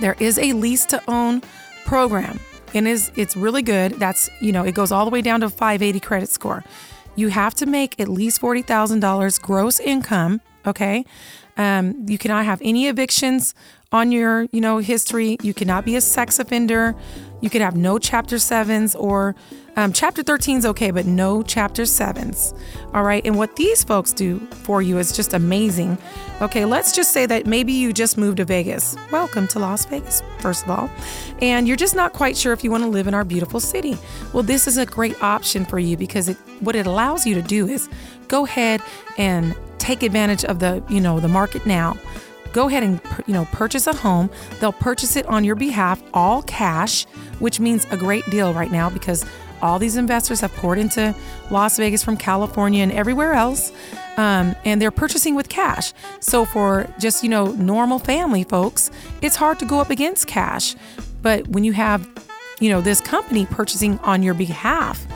There 0.00 0.16
is 0.18 0.38
a 0.38 0.52
lease 0.52 0.86
to 0.86 1.02
own 1.08 1.42
program 1.84 2.40
and 2.74 2.86
is 2.86 3.10
it's 3.16 3.36
really 3.36 3.62
good. 3.62 3.92
That's 3.94 4.30
you 4.40 4.52
know 4.52 4.64
it 4.64 4.74
goes 4.74 4.92
all 4.92 5.04
the 5.04 5.10
way 5.10 5.22
down 5.22 5.40
to 5.40 5.50
580 5.50 6.00
credit 6.00 6.28
score. 6.28 6.64
You 7.16 7.28
have 7.28 7.54
to 7.56 7.66
make 7.66 7.98
at 8.00 8.08
least 8.08 8.40
forty 8.40 8.62
thousand 8.62 9.00
dollars 9.00 9.38
gross 9.38 9.80
income. 9.80 10.40
Okay, 10.66 11.04
um, 11.56 12.04
you 12.06 12.18
cannot 12.18 12.44
have 12.44 12.60
any 12.62 12.86
evictions 12.86 13.54
on 13.92 14.12
your 14.12 14.46
you 14.52 14.60
know 14.60 14.78
history. 14.78 15.36
You 15.42 15.54
cannot 15.54 15.84
be 15.84 15.96
a 15.96 16.00
sex 16.00 16.38
offender. 16.38 16.94
You 17.40 17.48
could 17.50 17.60
have 17.60 17.76
no 17.76 17.98
chapter 17.98 18.38
sevens 18.38 18.94
or 18.94 19.34
um, 19.76 19.92
chapter 19.92 20.22
13 20.22 20.58
is 20.58 20.66
okay, 20.66 20.90
but 20.90 21.06
no 21.06 21.42
chapter 21.42 21.86
sevens. 21.86 22.52
All 22.92 23.02
right. 23.02 23.24
And 23.24 23.38
what 23.38 23.56
these 23.56 23.82
folks 23.82 24.12
do 24.12 24.38
for 24.50 24.82
you 24.82 24.98
is 24.98 25.12
just 25.12 25.32
amazing. 25.32 25.96
Okay. 26.42 26.64
Let's 26.64 26.92
just 26.94 27.12
say 27.12 27.24
that 27.26 27.46
maybe 27.46 27.72
you 27.72 27.92
just 27.92 28.18
moved 28.18 28.38
to 28.38 28.44
Vegas. 28.44 28.96
Welcome 29.10 29.46
to 29.48 29.58
Las 29.58 29.86
Vegas, 29.86 30.22
first 30.40 30.64
of 30.64 30.70
all. 30.70 30.90
And 31.40 31.66
you're 31.66 31.76
just 31.76 31.94
not 31.94 32.12
quite 32.12 32.36
sure 32.36 32.52
if 32.52 32.62
you 32.62 32.70
want 32.70 32.82
to 32.82 32.90
live 32.90 33.06
in 33.06 33.14
our 33.14 33.24
beautiful 33.24 33.60
city. 33.60 33.96
Well, 34.32 34.42
this 34.42 34.66
is 34.66 34.76
a 34.76 34.84
great 34.84 35.22
option 35.22 35.64
for 35.64 35.78
you 35.78 35.96
because 35.96 36.28
it, 36.28 36.36
what 36.60 36.74
it 36.74 36.86
allows 36.86 37.26
you 37.26 37.34
to 37.36 37.42
do 37.42 37.66
is 37.66 37.88
go 38.28 38.44
ahead 38.44 38.82
and 39.16 39.54
take 39.78 40.02
advantage 40.02 40.44
of 40.44 40.58
the, 40.58 40.82
you 40.90 41.00
know, 41.00 41.20
the 41.20 41.28
market 41.28 41.64
now 41.64 41.96
go 42.52 42.68
ahead 42.68 42.82
and 42.82 43.00
you 43.26 43.34
know 43.34 43.46
purchase 43.52 43.86
a 43.86 43.94
home. 43.94 44.30
They'll 44.60 44.72
purchase 44.72 45.16
it 45.16 45.26
on 45.26 45.44
your 45.44 45.56
behalf, 45.56 46.02
all 46.12 46.42
cash, 46.42 47.04
which 47.38 47.60
means 47.60 47.86
a 47.90 47.96
great 47.96 48.24
deal 48.30 48.52
right 48.52 48.70
now 48.70 48.90
because 48.90 49.24
all 49.62 49.78
these 49.78 49.96
investors 49.96 50.40
have 50.40 50.52
poured 50.54 50.78
into 50.78 51.14
Las 51.50 51.76
Vegas 51.76 52.02
from 52.02 52.16
California 52.16 52.82
and 52.82 52.92
everywhere 52.92 53.34
else, 53.34 53.72
um, 54.16 54.54
and 54.64 54.80
they're 54.80 54.90
purchasing 54.90 55.34
with 55.34 55.48
cash. 55.48 55.92
So 56.20 56.44
for 56.44 56.92
just 56.98 57.22
you 57.22 57.28
know 57.28 57.52
normal 57.52 57.98
family 57.98 58.44
folks, 58.44 58.90
it's 59.22 59.36
hard 59.36 59.58
to 59.60 59.66
go 59.66 59.80
up 59.80 59.90
against 59.90 60.26
cash. 60.26 60.76
But 61.22 61.48
when 61.48 61.64
you 61.64 61.72
have 61.72 62.08
you 62.60 62.70
know 62.70 62.80
this 62.80 63.00
company 63.00 63.46
purchasing 63.46 63.98
on 64.00 64.22
your 64.22 64.34
behalf 64.34 65.06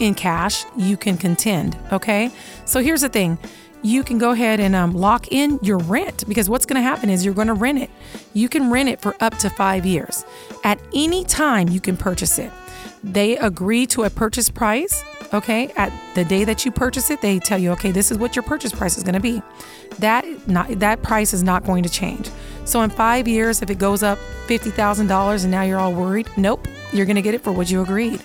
in 0.00 0.14
cash, 0.14 0.64
you 0.76 0.96
can 0.96 1.16
contend. 1.16 1.76
Okay, 1.92 2.30
so 2.64 2.80
here's 2.80 3.02
the 3.02 3.08
thing 3.08 3.38
you 3.82 4.02
can 4.04 4.18
go 4.18 4.30
ahead 4.30 4.60
and 4.60 4.74
um, 4.74 4.92
lock 4.92 5.30
in 5.32 5.58
your 5.62 5.78
rent 5.78 6.24
because 6.28 6.48
what's 6.48 6.66
going 6.66 6.76
to 6.76 6.82
happen 6.82 7.10
is 7.10 7.24
you're 7.24 7.34
going 7.34 7.48
to 7.48 7.54
rent 7.54 7.78
it. 7.78 7.90
You 8.32 8.48
can 8.48 8.70
rent 8.70 8.88
it 8.88 9.00
for 9.00 9.16
up 9.20 9.36
to 9.38 9.50
five 9.50 9.84
years. 9.84 10.24
At 10.64 10.80
any 10.94 11.24
time, 11.24 11.68
you 11.68 11.80
can 11.80 11.96
purchase 11.96 12.38
it. 12.38 12.50
They 13.04 13.36
agree 13.36 13.86
to 13.88 14.04
a 14.04 14.10
purchase 14.10 14.48
price. 14.48 15.02
Okay, 15.34 15.72
at 15.76 15.92
the 16.14 16.24
day 16.24 16.44
that 16.44 16.64
you 16.64 16.70
purchase 16.70 17.10
it, 17.10 17.20
they 17.22 17.38
tell 17.38 17.58
you, 17.58 17.70
okay, 17.72 17.90
this 17.90 18.10
is 18.10 18.18
what 18.18 18.36
your 18.36 18.42
purchase 18.42 18.70
price 18.70 18.98
is 18.98 19.02
going 19.02 19.14
to 19.14 19.20
be. 19.20 19.42
That 19.98 20.24
not 20.46 20.68
that 20.80 21.02
price 21.02 21.32
is 21.32 21.42
not 21.42 21.64
going 21.64 21.82
to 21.84 21.88
change. 21.88 22.30
So 22.64 22.82
in 22.82 22.90
five 22.90 23.26
years, 23.26 23.62
if 23.62 23.70
it 23.70 23.78
goes 23.78 24.02
up 24.02 24.18
fifty 24.46 24.70
thousand 24.70 25.06
dollars 25.06 25.44
and 25.44 25.50
now 25.50 25.62
you're 25.62 25.78
all 25.78 25.94
worried, 25.94 26.28
nope, 26.36 26.68
you're 26.92 27.06
going 27.06 27.16
to 27.16 27.22
get 27.22 27.34
it 27.34 27.40
for 27.40 27.50
what 27.50 27.70
you 27.70 27.82
agreed. 27.82 28.22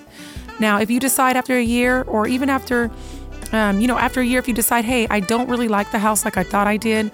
Now, 0.60 0.80
if 0.80 0.92
you 0.92 1.00
decide 1.00 1.38
after 1.38 1.56
a 1.56 1.64
year 1.64 2.04
or 2.04 2.28
even 2.28 2.50
after 2.50 2.92
um, 3.54 3.80
you 3.80 3.88
know, 3.88 3.98
after 3.98 4.22
a 4.22 4.26
year, 4.26 4.40
if 4.40 4.48
you 4.48 4.54
decide, 4.54 4.86
hey, 4.86 5.08
I 5.10 5.20
don't 5.20 5.50
really 5.50 5.68
like 5.68 5.92
the 5.92 6.00
house 6.00 6.26
like 6.26 6.38
I 6.38 6.44
thought 6.44 6.68
I 6.68 6.78
did, 6.78 7.12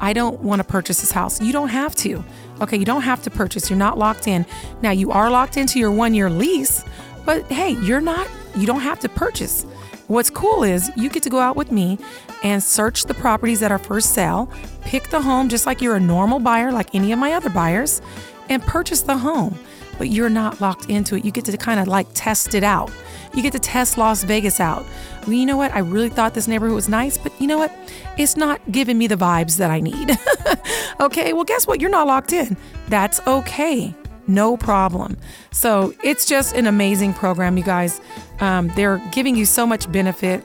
I 0.00 0.12
don't 0.12 0.40
want 0.40 0.60
to 0.60 0.64
purchase 0.64 1.00
this 1.00 1.12
house. 1.12 1.40
You 1.40 1.52
don't 1.52 1.68
have 1.68 1.94
to. 1.96 2.24
Okay, 2.60 2.76
you 2.76 2.84
don't 2.84 3.02
have 3.02 3.22
to 3.22 3.30
purchase. 3.30 3.70
You're 3.70 3.78
not 3.78 3.98
locked 3.98 4.26
in. 4.26 4.46
Now, 4.82 4.90
you 4.90 5.10
are 5.10 5.30
locked 5.30 5.56
into 5.56 5.78
your 5.78 5.90
one 5.90 6.14
year 6.14 6.30
lease, 6.30 6.84
but 7.24 7.44
hey, 7.50 7.70
you're 7.82 8.00
not, 8.00 8.28
you 8.56 8.66
don't 8.66 8.80
have 8.80 9.00
to 9.00 9.08
purchase. 9.08 9.64
What's 10.08 10.30
cool 10.30 10.62
is 10.62 10.90
you 10.96 11.08
get 11.10 11.22
to 11.24 11.30
go 11.30 11.40
out 11.40 11.56
with 11.56 11.72
me 11.72 11.98
and 12.42 12.62
search 12.62 13.04
the 13.04 13.14
properties 13.14 13.60
that 13.60 13.72
are 13.72 13.78
for 13.78 14.00
sale, 14.00 14.48
pick 14.82 15.08
the 15.08 15.20
home 15.20 15.48
just 15.48 15.66
like 15.66 15.82
you're 15.82 15.96
a 15.96 16.00
normal 16.00 16.38
buyer, 16.38 16.70
like 16.70 16.94
any 16.94 17.10
of 17.12 17.18
my 17.18 17.32
other 17.32 17.50
buyers, 17.50 18.00
and 18.48 18.62
purchase 18.62 19.02
the 19.02 19.18
home. 19.18 19.58
But 19.98 20.08
you're 20.08 20.28
not 20.28 20.60
locked 20.60 20.88
into 20.88 21.16
it. 21.16 21.24
You 21.24 21.30
get 21.30 21.44
to 21.46 21.56
kind 21.56 21.80
of 21.80 21.88
like 21.88 22.06
test 22.14 22.54
it 22.54 22.64
out. 22.64 22.90
You 23.34 23.42
get 23.42 23.52
to 23.52 23.58
test 23.58 23.98
Las 23.98 24.24
Vegas 24.24 24.60
out. 24.60 24.84
You 25.26 25.44
know 25.46 25.56
what? 25.56 25.72
I 25.72 25.80
really 25.80 26.08
thought 26.08 26.34
this 26.34 26.48
neighborhood 26.48 26.74
was 26.74 26.88
nice, 26.88 27.18
but 27.18 27.38
you 27.40 27.46
know 27.46 27.58
what? 27.58 27.72
It's 28.16 28.36
not 28.36 28.60
giving 28.70 28.96
me 28.96 29.06
the 29.06 29.16
vibes 29.16 29.56
that 29.58 29.70
I 29.70 29.80
need. 29.80 30.18
okay, 31.00 31.32
well, 31.32 31.44
guess 31.44 31.66
what? 31.66 31.80
You're 31.80 31.90
not 31.90 32.06
locked 32.06 32.32
in. 32.32 32.56
That's 32.88 33.20
okay. 33.26 33.94
No 34.26 34.56
problem. 34.56 35.16
So 35.52 35.94
it's 36.02 36.26
just 36.26 36.54
an 36.54 36.66
amazing 36.66 37.14
program, 37.14 37.56
you 37.56 37.64
guys. 37.64 38.00
Um, 38.40 38.68
they're 38.74 38.98
giving 39.12 39.36
you 39.36 39.44
so 39.44 39.66
much 39.66 39.90
benefit. 39.90 40.44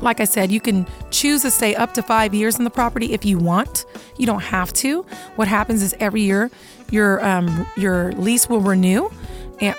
Like 0.00 0.20
I 0.20 0.24
said, 0.24 0.52
you 0.52 0.60
can 0.60 0.86
choose 1.10 1.42
to 1.42 1.50
stay 1.50 1.74
up 1.74 1.94
to 1.94 2.02
five 2.02 2.34
years 2.34 2.58
in 2.58 2.64
the 2.64 2.70
property 2.70 3.12
if 3.12 3.24
you 3.24 3.38
want. 3.38 3.84
You 4.16 4.26
don't 4.26 4.42
have 4.42 4.72
to. 4.74 5.02
What 5.36 5.48
happens 5.48 5.82
is 5.82 5.94
every 5.98 6.22
year 6.22 6.50
your 6.90 7.24
um, 7.24 7.66
your 7.76 8.12
lease 8.12 8.48
will 8.48 8.60
renew 8.60 9.10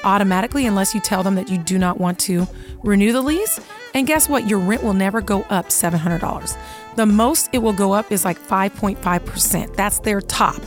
automatically 0.03 0.65
unless 0.65 0.93
you 0.93 1.01
tell 1.01 1.23
them 1.23 1.35
that 1.35 1.49
you 1.49 1.57
do 1.57 1.77
not 1.77 1.99
want 1.99 2.19
to 2.19 2.47
renew 2.83 3.11
the 3.11 3.21
lease. 3.21 3.59
And 3.93 4.05
guess 4.05 4.29
what? 4.29 4.47
Your 4.47 4.59
rent 4.59 4.83
will 4.83 4.93
never 4.93 5.21
go 5.21 5.41
up 5.49 5.67
$700. 5.67 6.57
The 6.95 7.05
most 7.05 7.49
it 7.53 7.59
will 7.59 7.73
go 7.73 7.93
up 7.93 8.11
is 8.11 8.25
like 8.25 8.39
5.5%. 8.39 9.75
That's 9.75 9.99
their 9.99 10.21
top. 10.21 10.61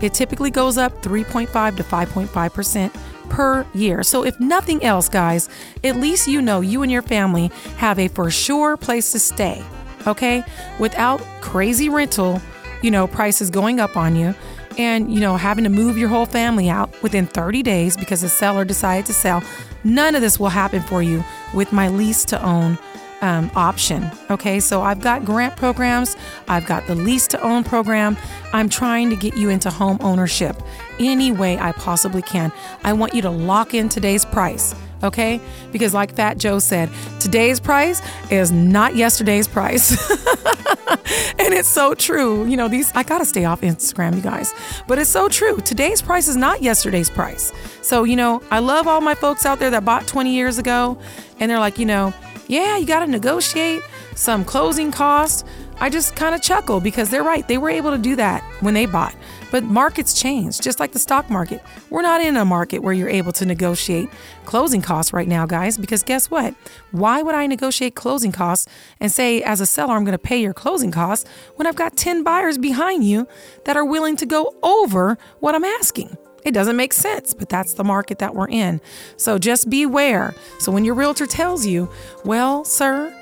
It 0.00 0.14
typically 0.14 0.50
goes 0.50 0.78
up 0.78 1.02
3.5 1.02 1.76
to 1.76 1.82
5.5% 1.82 3.30
per 3.30 3.66
year. 3.74 4.02
So, 4.02 4.24
if 4.24 4.38
nothing 4.40 4.82
else, 4.82 5.08
guys, 5.08 5.48
at 5.84 5.96
least 5.96 6.28
you 6.28 6.40
know 6.40 6.60
you 6.60 6.82
and 6.82 6.90
your 6.90 7.02
family 7.02 7.50
have 7.76 7.98
a 7.98 8.08
for 8.08 8.30
sure 8.30 8.76
place 8.76 9.12
to 9.12 9.18
stay, 9.18 9.62
okay? 10.06 10.44
Without 10.78 11.20
crazy 11.40 11.88
rental, 11.88 12.40
you 12.82 12.90
know, 12.90 13.06
prices 13.06 13.50
going 13.50 13.80
up 13.80 13.96
on 13.96 14.14
you 14.14 14.34
and, 14.78 15.12
you 15.12 15.20
know, 15.20 15.36
having 15.36 15.64
to 15.64 15.70
move 15.70 15.98
your 15.98 16.08
whole 16.08 16.26
family 16.26 16.70
out 16.70 17.02
within 17.02 17.26
30 17.26 17.62
days 17.62 17.96
because 17.96 18.22
the 18.22 18.28
seller 18.28 18.64
decided 18.64 19.04
to 19.06 19.12
sell. 19.12 19.42
None 19.84 20.14
of 20.14 20.22
this 20.22 20.38
will 20.38 20.48
happen 20.48 20.80
for 20.82 21.02
you 21.02 21.24
with 21.52 21.72
my 21.72 21.88
lease 21.88 22.24
to 22.26 22.42
own 22.42 22.78
um, 23.20 23.50
option. 23.56 24.08
Okay, 24.30 24.60
so 24.60 24.82
I've 24.82 25.00
got 25.00 25.24
grant 25.24 25.56
programs, 25.56 26.16
I've 26.46 26.66
got 26.66 26.86
the 26.86 26.94
lease 26.94 27.26
to 27.28 27.42
own 27.42 27.64
program. 27.64 28.16
I'm 28.52 28.68
trying 28.68 29.10
to 29.10 29.16
get 29.16 29.36
you 29.36 29.48
into 29.48 29.70
home 29.70 29.98
ownership 30.00 30.56
any 31.00 31.32
way 31.32 31.58
I 31.58 31.72
possibly 31.72 32.22
can. 32.22 32.52
I 32.84 32.92
want 32.92 33.14
you 33.14 33.22
to 33.22 33.30
lock 33.30 33.74
in 33.74 33.88
today's 33.88 34.24
price. 34.24 34.74
Okay, 35.00 35.40
because 35.70 35.94
like 35.94 36.12
Fat 36.12 36.38
Joe 36.38 36.58
said, 36.58 36.90
today's 37.20 37.60
price 37.60 38.02
is 38.32 38.50
not 38.50 38.96
yesterday's 38.96 39.46
price. 39.46 39.92
and 41.38 41.54
it's 41.54 41.68
so 41.68 41.94
true. 41.94 42.44
You 42.46 42.56
know, 42.56 42.66
these, 42.66 42.90
I 42.96 43.04
gotta 43.04 43.24
stay 43.24 43.44
off 43.44 43.60
Instagram, 43.60 44.16
you 44.16 44.22
guys, 44.22 44.52
but 44.88 44.98
it's 44.98 45.08
so 45.08 45.28
true. 45.28 45.58
Today's 45.58 46.02
price 46.02 46.26
is 46.26 46.36
not 46.36 46.62
yesterday's 46.62 47.10
price. 47.10 47.52
So, 47.80 48.02
you 48.02 48.16
know, 48.16 48.42
I 48.50 48.58
love 48.58 48.88
all 48.88 49.00
my 49.00 49.14
folks 49.14 49.46
out 49.46 49.60
there 49.60 49.70
that 49.70 49.84
bought 49.84 50.08
20 50.08 50.34
years 50.34 50.58
ago 50.58 50.98
and 51.38 51.48
they're 51.48 51.60
like, 51.60 51.78
you 51.78 51.86
know, 51.86 52.12
yeah, 52.48 52.76
you 52.76 52.86
got 52.86 53.00
to 53.00 53.06
negotiate 53.06 53.82
some 54.14 54.44
closing 54.44 54.90
costs. 54.90 55.44
I 55.80 55.90
just 55.90 56.16
kind 56.16 56.34
of 56.34 56.42
chuckle 56.42 56.80
because 56.80 57.08
they're 57.08 57.22
right. 57.22 57.46
They 57.46 57.58
were 57.58 57.70
able 57.70 57.92
to 57.92 57.98
do 57.98 58.16
that 58.16 58.42
when 58.60 58.74
they 58.74 58.86
bought. 58.86 59.14
But 59.50 59.64
markets 59.64 60.20
change, 60.20 60.60
just 60.60 60.80
like 60.80 60.92
the 60.92 60.98
stock 60.98 61.30
market. 61.30 61.62
We're 61.90 62.02
not 62.02 62.20
in 62.20 62.36
a 62.36 62.44
market 62.44 62.82
where 62.82 62.92
you're 62.92 63.08
able 63.08 63.32
to 63.32 63.46
negotiate 63.46 64.08
closing 64.44 64.82
costs 64.82 65.12
right 65.12 65.28
now, 65.28 65.46
guys, 65.46 65.78
because 65.78 66.02
guess 66.02 66.30
what? 66.30 66.54
Why 66.90 67.22
would 67.22 67.34
I 67.34 67.46
negotiate 67.46 67.94
closing 67.94 68.32
costs 68.32 68.66
and 69.00 69.10
say, 69.10 69.42
as 69.42 69.60
a 69.60 69.66
seller, 69.66 69.94
I'm 69.94 70.04
going 70.04 70.12
to 70.12 70.18
pay 70.18 70.40
your 70.40 70.54
closing 70.54 70.90
costs 70.90 71.28
when 71.56 71.66
I've 71.66 71.76
got 71.76 71.96
10 71.96 72.22
buyers 72.24 72.58
behind 72.58 73.04
you 73.04 73.26
that 73.64 73.76
are 73.76 73.84
willing 73.84 74.16
to 74.16 74.26
go 74.26 74.54
over 74.62 75.18
what 75.40 75.54
I'm 75.54 75.64
asking? 75.64 76.16
It 76.44 76.54
doesn't 76.54 76.76
make 76.76 76.92
sense, 76.92 77.34
but 77.34 77.48
that's 77.48 77.74
the 77.74 77.84
market 77.84 78.20
that 78.20 78.34
we're 78.34 78.48
in. 78.48 78.80
So 79.16 79.38
just 79.38 79.68
beware. 79.68 80.34
So 80.60 80.72
when 80.72 80.84
your 80.84 80.94
realtor 80.94 81.26
tells 81.26 81.66
you, 81.66 81.90
well, 82.24 82.64
sir, 82.64 83.14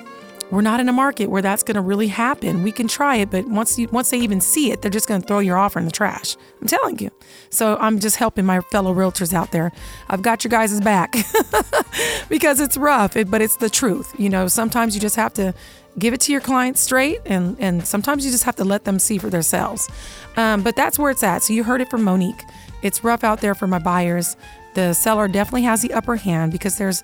we're 0.50 0.60
not 0.60 0.78
in 0.78 0.88
a 0.88 0.92
market 0.92 1.26
where 1.28 1.42
that's 1.42 1.62
going 1.62 1.74
to 1.74 1.80
really 1.80 2.06
happen. 2.06 2.62
We 2.62 2.70
can 2.70 2.86
try 2.86 3.16
it, 3.16 3.30
but 3.30 3.46
once 3.46 3.78
you, 3.78 3.88
once 3.88 4.10
they 4.10 4.18
even 4.18 4.40
see 4.40 4.70
it, 4.70 4.80
they're 4.80 4.90
just 4.90 5.08
going 5.08 5.20
to 5.20 5.26
throw 5.26 5.40
your 5.40 5.56
offer 5.56 5.78
in 5.78 5.84
the 5.84 5.90
trash. 5.90 6.36
I'm 6.60 6.68
telling 6.68 6.98
you. 7.00 7.10
So 7.50 7.76
I'm 7.80 7.98
just 7.98 8.16
helping 8.16 8.46
my 8.46 8.60
fellow 8.60 8.94
realtors 8.94 9.32
out 9.32 9.50
there. 9.50 9.72
I've 10.08 10.22
got 10.22 10.44
your 10.44 10.50
guys' 10.50 10.80
back 10.80 11.16
because 12.28 12.60
it's 12.60 12.76
rough, 12.76 13.16
but 13.26 13.42
it's 13.42 13.56
the 13.56 13.68
truth. 13.68 14.14
You 14.18 14.30
know, 14.30 14.46
sometimes 14.46 14.94
you 14.94 15.00
just 15.00 15.16
have 15.16 15.34
to 15.34 15.52
give 15.98 16.14
it 16.14 16.20
to 16.20 16.32
your 16.32 16.40
clients 16.40 16.80
straight, 16.80 17.20
and 17.24 17.56
and 17.58 17.86
sometimes 17.86 18.24
you 18.24 18.30
just 18.30 18.44
have 18.44 18.56
to 18.56 18.64
let 18.64 18.84
them 18.84 18.98
see 18.98 19.18
for 19.18 19.30
themselves. 19.30 19.88
Um, 20.36 20.62
but 20.62 20.76
that's 20.76 20.98
where 20.98 21.10
it's 21.10 21.22
at. 21.22 21.42
So 21.42 21.54
you 21.54 21.64
heard 21.64 21.80
it 21.80 21.90
from 21.90 22.04
Monique. 22.04 22.44
It's 22.82 23.02
rough 23.02 23.24
out 23.24 23.40
there 23.40 23.54
for 23.54 23.66
my 23.66 23.78
buyers. 23.78 24.36
The 24.74 24.92
seller 24.92 25.26
definitely 25.26 25.62
has 25.62 25.82
the 25.82 25.92
upper 25.94 26.16
hand 26.16 26.52
because 26.52 26.76
there's 26.76 27.02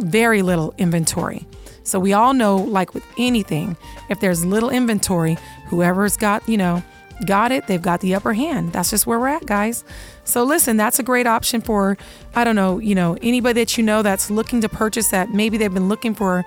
very 0.00 0.42
little 0.42 0.74
inventory. 0.76 1.46
So 1.88 1.98
we 1.98 2.12
all 2.12 2.34
know, 2.34 2.56
like 2.56 2.94
with 2.94 3.04
anything, 3.18 3.76
if 4.08 4.20
there's 4.20 4.44
little 4.44 4.70
inventory, 4.70 5.38
whoever's 5.68 6.16
got, 6.16 6.46
you 6.48 6.56
know, 6.56 6.82
got 7.26 7.50
it, 7.50 7.66
they've 7.66 7.82
got 7.82 8.00
the 8.00 8.14
upper 8.14 8.32
hand. 8.32 8.72
That's 8.72 8.90
just 8.90 9.06
where 9.06 9.18
we're 9.18 9.28
at, 9.28 9.46
guys. 9.46 9.84
So 10.24 10.44
listen, 10.44 10.76
that's 10.76 10.98
a 10.98 11.02
great 11.02 11.26
option 11.26 11.60
for, 11.60 11.96
I 12.34 12.44
don't 12.44 12.56
know, 12.56 12.78
you 12.78 12.94
know, 12.94 13.16
anybody 13.22 13.60
that 13.62 13.76
you 13.76 13.84
know 13.84 14.02
that's 14.02 14.30
looking 14.30 14.60
to 14.60 14.68
purchase 14.68 15.08
that 15.08 15.30
maybe 15.30 15.56
they've 15.56 15.72
been 15.72 15.88
looking 15.88 16.14
for 16.14 16.44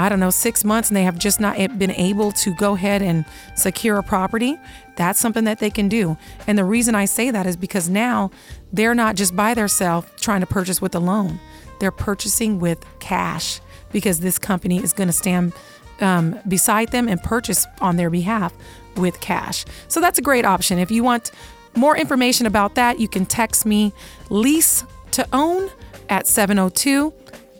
I 0.00 0.08
don't 0.08 0.20
know, 0.20 0.30
six 0.30 0.64
months 0.64 0.90
and 0.90 0.96
they 0.96 1.02
have 1.02 1.18
just 1.18 1.40
not 1.40 1.56
been 1.76 1.90
able 1.90 2.30
to 2.30 2.54
go 2.54 2.74
ahead 2.74 3.02
and 3.02 3.24
secure 3.56 3.98
a 3.98 4.02
property, 4.04 4.56
that's 4.94 5.18
something 5.18 5.42
that 5.42 5.58
they 5.58 5.70
can 5.70 5.88
do. 5.88 6.16
And 6.46 6.56
the 6.56 6.64
reason 6.64 6.94
I 6.94 7.04
say 7.04 7.32
that 7.32 7.46
is 7.46 7.56
because 7.56 7.88
now 7.88 8.30
they're 8.72 8.94
not 8.94 9.16
just 9.16 9.34
by 9.34 9.54
themselves 9.54 10.08
trying 10.20 10.38
to 10.40 10.46
purchase 10.46 10.80
with 10.80 10.94
a 10.94 11.00
loan, 11.00 11.40
they're 11.80 11.90
purchasing 11.90 12.60
with 12.60 12.84
cash 13.00 13.60
because 13.92 14.20
this 14.20 14.38
company 14.38 14.82
is 14.82 14.92
going 14.92 15.08
to 15.08 15.12
stand 15.12 15.52
um, 16.00 16.38
beside 16.46 16.92
them 16.92 17.08
and 17.08 17.22
purchase 17.22 17.66
on 17.80 17.96
their 17.96 18.10
behalf 18.10 18.52
with 18.96 19.20
cash. 19.20 19.64
So 19.88 20.00
that's 20.00 20.18
a 20.18 20.22
great 20.22 20.44
option. 20.44 20.78
If 20.78 20.90
you 20.90 21.02
want 21.02 21.30
more 21.74 21.96
information 21.96 22.46
about 22.46 22.74
that, 22.74 22.98
you 22.98 23.08
can 23.08 23.26
text 23.26 23.66
me 23.66 23.92
lease 24.30 24.84
to 25.12 25.26
own 25.32 25.70
at 26.08 26.26
702 26.26 27.12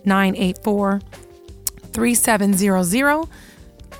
984 0.04 1.00
3700. 1.92 3.28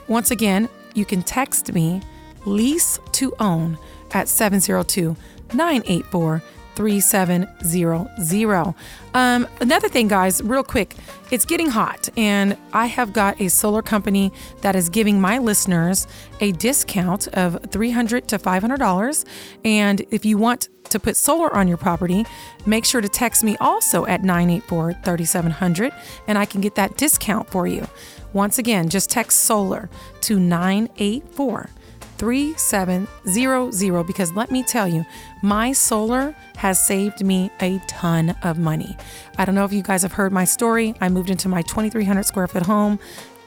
Once 0.06 0.30
again, 0.30 0.68
you 0.94 1.04
can 1.04 1.22
text 1.22 1.72
me 1.72 2.00
lease 2.44 2.98
to 3.12 3.34
own 3.40 3.78
at 4.12 4.28
702 4.28 5.16
984 5.54 6.42
3700. 6.78 8.74
Um, 9.14 9.48
another 9.60 9.88
thing, 9.88 10.06
guys, 10.06 10.40
real 10.44 10.62
quick, 10.62 10.94
it's 11.32 11.44
getting 11.44 11.70
hot, 11.70 12.08
and 12.16 12.56
I 12.72 12.86
have 12.86 13.12
got 13.12 13.40
a 13.40 13.48
solar 13.48 13.82
company 13.82 14.32
that 14.60 14.76
is 14.76 14.88
giving 14.88 15.20
my 15.20 15.38
listeners 15.38 16.06
a 16.40 16.52
discount 16.52 17.26
of 17.28 17.54
$300 17.62 18.28
to 18.28 18.38
$500. 18.38 19.24
And 19.64 20.06
if 20.12 20.24
you 20.24 20.38
want 20.38 20.68
to 20.90 21.00
put 21.00 21.16
solar 21.16 21.52
on 21.52 21.66
your 21.66 21.78
property, 21.78 22.24
make 22.64 22.84
sure 22.84 23.00
to 23.00 23.08
text 23.08 23.42
me 23.42 23.56
also 23.60 24.06
at 24.06 24.22
984 24.22 24.92
3700 25.04 25.92
and 26.28 26.38
I 26.38 26.44
can 26.44 26.60
get 26.60 26.76
that 26.76 26.96
discount 26.96 27.50
for 27.50 27.66
you. 27.66 27.88
Once 28.32 28.56
again, 28.56 28.88
just 28.88 29.10
text 29.10 29.40
solar 29.40 29.90
to 30.20 30.38
984 30.38 31.70
3700 32.18 34.06
because 34.06 34.32
let 34.32 34.50
me 34.50 34.62
tell 34.62 34.86
you, 34.88 35.06
my 35.42 35.72
solar 35.72 36.34
has 36.56 36.84
saved 36.84 37.24
me 37.24 37.50
a 37.60 37.78
ton 37.86 38.36
of 38.42 38.58
money. 38.58 38.96
I 39.38 39.44
don't 39.44 39.54
know 39.54 39.64
if 39.64 39.72
you 39.72 39.82
guys 39.82 40.02
have 40.02 40.12
heard 40.12 40.32
my 40.32 40.44
story. 40.44 40.94
I 41.00 41.08
moved 41.08 41.30
into 41.30 41.48
my 41.48 41.62
2,300 41.62 42.24
square 42.24 42.48
foot 42.48 42.64
home. 42.64 42.98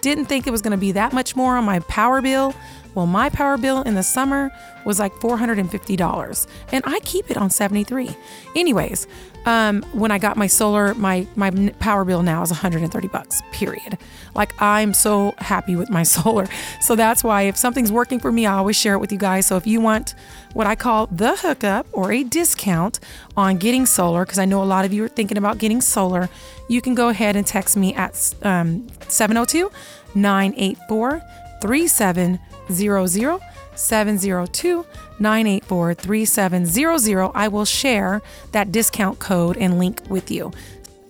Didn't 0.01 0.25
think 0.25 0.47
it 0.47 0.51
was 0.51 0.62
going 0.62 0.71
to 0.71 0.77
be 0.77 0.93
that 0.93 1.13
much 1.13 1.36
more 1.36 1.57
on 1.57 1.65
my 1.65 1.79
power 1.81 2.21
bill. 2.21 2.55
Well, 2.95 3.05
my 3.05 3.29
power 3.29 3.57
bill 3.57 3.84
in 3.84 3.93
the 3.95 4.03
summer 4.03 4.51
was 4.86 4.99
like 4.99 5.13
$450 5.13 6.47
and 6.71 6.84
I 6.86 6.99
keep 7.01 7.29
it 7.29 7.38
on 7.38 7.49
73. 7.49 8.15
Anyways, 8.55 9.07
um, 9.45 9.82
when 9.93 10.12
I 10.12 10.19
got 10.19 10.38
my 10.38 10.47
solar, 10.47 10.93
my 10.93 11.25
my 11.36 11.49
power 11.80 12.06
bill 12.06 12.21
now 12.21 12.41
is 12.43 12.51
130 12.51 13.08
bucks. 13.08 13.41
Period. 13.51 13.97
Like 14.36 14.54
I'm 14.62 14.93
so 14.93 15.34
happy 15.39 15.75
with 15.75 15.89
my 15.89 16.04
solar. 16.15 16.47
So 16.80 16.95
that's 16.95 17.23
why 17.23 17.43
if 17.43 17.58
something's 17.58 17.91
working 17.91 18.19
for 18.19 18.32
me, 18.32 18.45
I 18.45 18.54
always 18.54 18.75
share 18.75 18.93
it 18.93 18.99
with 18.99 19.12
you 19.12 19.17
guys. 19.17 19.45
So 19.47 19.58
if 19.58 19.65
you 19.65 19.82
want 19.82 20.13
what 20.54 20.67
I 20.67 20.75
call 20.75 21.08
the 21.08 21.36
hookup 21.38 21.88
or 21.91 22.12
a 22.12 22.23
discount 22.23 22.99
on 23.36 23.58
getting 23.58 23.86
solar, 23.86 24.25
because 24.25 24.39
I 24.39 24.45
know 24.45 24.62
a 24.62 24.65
lot 24.65 24.86
of 24.86 24.93
you 24.93 25.04
are 25.06 25.10
thinking 25.10 25.38
about 25.38 25.58
getting 25.58 25.82
solar, 25.82 26.30
you 26.69 26.82
can 26.82 26.93
go 26.93 27.10
ahead 27.10 27.36
and 27.36 27.45
text 27.45 27.75
me 27.75 27.93
at 27.95 28.34
um, 28.43 28.88
702 29.08 29.71
984 30.15 31.21
3700. 31.62 33.41
702 33.75 34.86
984 35.21 35.93
3700. 35.93 37.31
I 37.34 37.47
will 37.47 37.65
share 37.65 38.21
that 38.51 38.71
discount 38.71 39.19
code 39.19 39.55
and 39.57 39.79
link 39.79 40.01
with 40.10 40.31
you. 40.31 40.51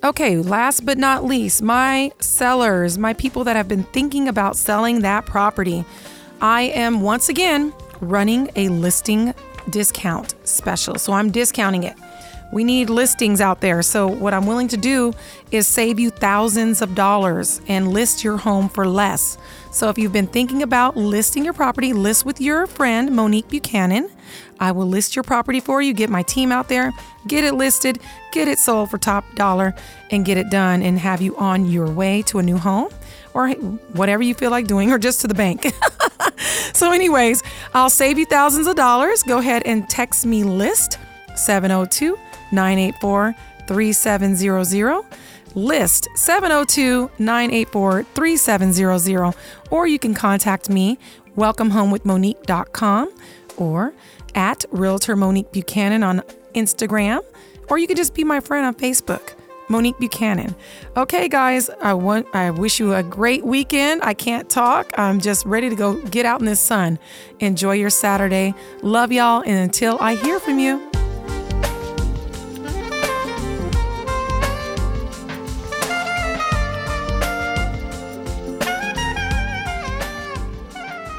Okay, 0.04 0.38
last 0.38 0.86
but 0.86 0.98
not 0.98 1.24
least, 1.24 1.62
my 1.62 2.12
sellers, 2.20 2.98
my 2.98 3.14
people 3.14 3.44
that 3.44 3.56
have 3.56 3.68
been 3.68 3.84
thinking 3.84 4.28
about 4.28 4.58
selling 4.58 5.02
that 5.02 5.26
property. 5.26 5.86
I 6.42 6.64
am 6.64 7.02
once 7.02 7.30
again 7.30 7.72
running 8.00 8.50
a 8.56 8.70
listing 8.70 9.34
discount 9.70 10.34
special. 10.44 10.96
So 10.96 11.14
I'm 11.14 11.30
discounting 11.30 11.84
it. 11.84 11.96
We 12.52 12.64
need 12.64 12.90
listings 12.90 13.40
out 13.40 13.62
there. 13.62 13.82
So, 13.82 14.08
what 14.08 14.34
I'm 14.34 14.46
willing 14.46 14.68
to 14.70 14.78
do 14.78 15.14
is 15.52 15.68
save 15.68 16.00
you 16.00 16.10
thousands 16.10 16.82
of 16.82 16.96
dollars 16.96 17.62
and 17.68 17.94
list 17.94 18.24
your 18.24 18.38
home 18.38 18.68
for 18.68 18.88
less. 18.88 19.38
So, 19.72 19.88
if 19.88 19.98
you've 19.98 20.12
been 20.12 20.28
thinking 20.28 20.64
about 20.64 20.98
listing 20.98 21.46
your 21.46 21.54
property, 21.54 21.94
list 21.94 22.26
with 22.26 22.42
your 22.42 22.68
friend 22.68 23.16
Monique 23.16 23.48
Buchanan. 23.48 24.10
I 24.60 24.74
will 24.74 24.86
list 24.86 25.16
your 25.16 25.24
property 25.24 25.62
for 25.62 25.82
you, 25.82 25.94
get 25.94 26.10
my 26.10 26.24
team 26.24 26.52
out 26.52 26.68
there, 26.68 26.92
get 27.26 27.46
it 27.46 27.54
listed, 27.54 28.00
get 28.34 28.50
it 28.50 28.60
sold 28.60 28.92
for 28.92 28.98
top 28.98 29.24
dollar, 29.34 29.74
and 30.12 30.26
get 30.26 30.38
it 30.38 30.50
done 30.50 30.84
and 30.84 31.00
have 31.00 31.22
you 31.22 31.38
on 31.38 31.66
your 31.66 31.90
way 31.90 32.22
to 32.24 32.40
a 32.40 32.44
new 32.44 32.58
home 32.58 32.90
or 33.34 33.50
whatever 33.94 34.22
you 34.22 34.34
feel 34.34 34.52
like 34.52 34.68
doing, 34.68 34.92
or 34.92 35.00
just 35.00 35.22
to 35.22 35.28
the 35.28 35.34
bank. 35.34 35.66
so, 36.74 36.92
anyways, 36.92 37.42
I'll 37.74 37.90
save 37.90 38.20
you 38.20 38.26
thousands 38.26 38.68
of 38.68 38.76
dollars. 38.76 39.24
Go 39.24 39.38
ahead 39.38 39.64
and 39.66 39.90
text 39.90 40.26
me 40.26 40.44
list 40.44 41.00
702 41.36 42.18
984 42.52 43.36
3700. 43.68 45.04
List 45.56 46.08
702 46.16 47.12
984 47.20 48.04
3700. 48.04 49.34
Or 49.70 49.88
you 49.88 50.00
can 50.00 50.14
contact 50.14 50.70
me, 50.70 50.98
welcomehomewithmonique.com 51.38 53.14
or 53.58 53.94
at 54.36 54.66
Realtor 54.72 55.16
Monique 55.16 55.52
Buchanan 55.52 56.04
on 56.04 56.22
Instagram, 56.56 57.22
or 57.70 57.78
you 57.78 57.88
could 57.88 57.98
just 57.98 58.14
be 58.14 58.24
my 58.24 58.40
friend 58.40 58.66
on 58.66 58.76
Facebook. 58.76 59.34
Monique 59.70 59.98
Buchanan. 60.00 60.54
Okay, 60.98 61.30
guys, 61.30 61.70
I 61.82 61.94
want 61.94 62.28
I 62.34 62.52
wish 62.52 62.78
you 62.78 62.94
a 62.94 63.04
great 63.04 63.46
weekend. 63.46 64.04
I 64.04 64.14
can't 64.14 64.50
talk. 64.50 64.92
I'm 64.98 65.22
just 65.22 65.46
ready 65.46 65.70
to 65.70 65.76
go 65.78 65.96
get 66.08 66.26
out 66.26 66.42
in 66.42 66.46
the 66.46 66.58
sun. 66.58 67.00
Enjoy 67.40 67.72
your 67.74 67.90
Saturday. 67.90 68.54
Love 68.82 69.14
y'all, 69.14 69.42
and 69.42 69.58
until 69.58 69.98
I 70.02 70.16
hear 70.16 70.42
from 70.42 70.60
you. 70.60 70.91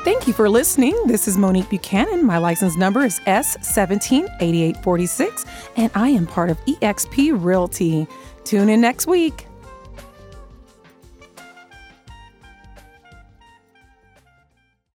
Thank 0.05 0.27
you 0.27 0.33
for 0.33 0.49
listening. 0.49 1.01
This 1.07 1.29
is 1.29 1.39
Monique 1.39 1.71
Buchanan. 1.71 2.27
My 2.27 2.39
license 2.39 2.77
number 2.77 3.03
is 3.03 3.21
S178846, 3.21 5.47
and 5.77 5.93
I 5.95 6.09
am 6.09 6.27
part 6.27 6.51
of 6.51 6.59
eXp 6.65 7.31
Realty. 7.33 8.09
Tune 8.43 8.69
in 8.69 8.81
next 8.81 9.07
week. 9.07 9.47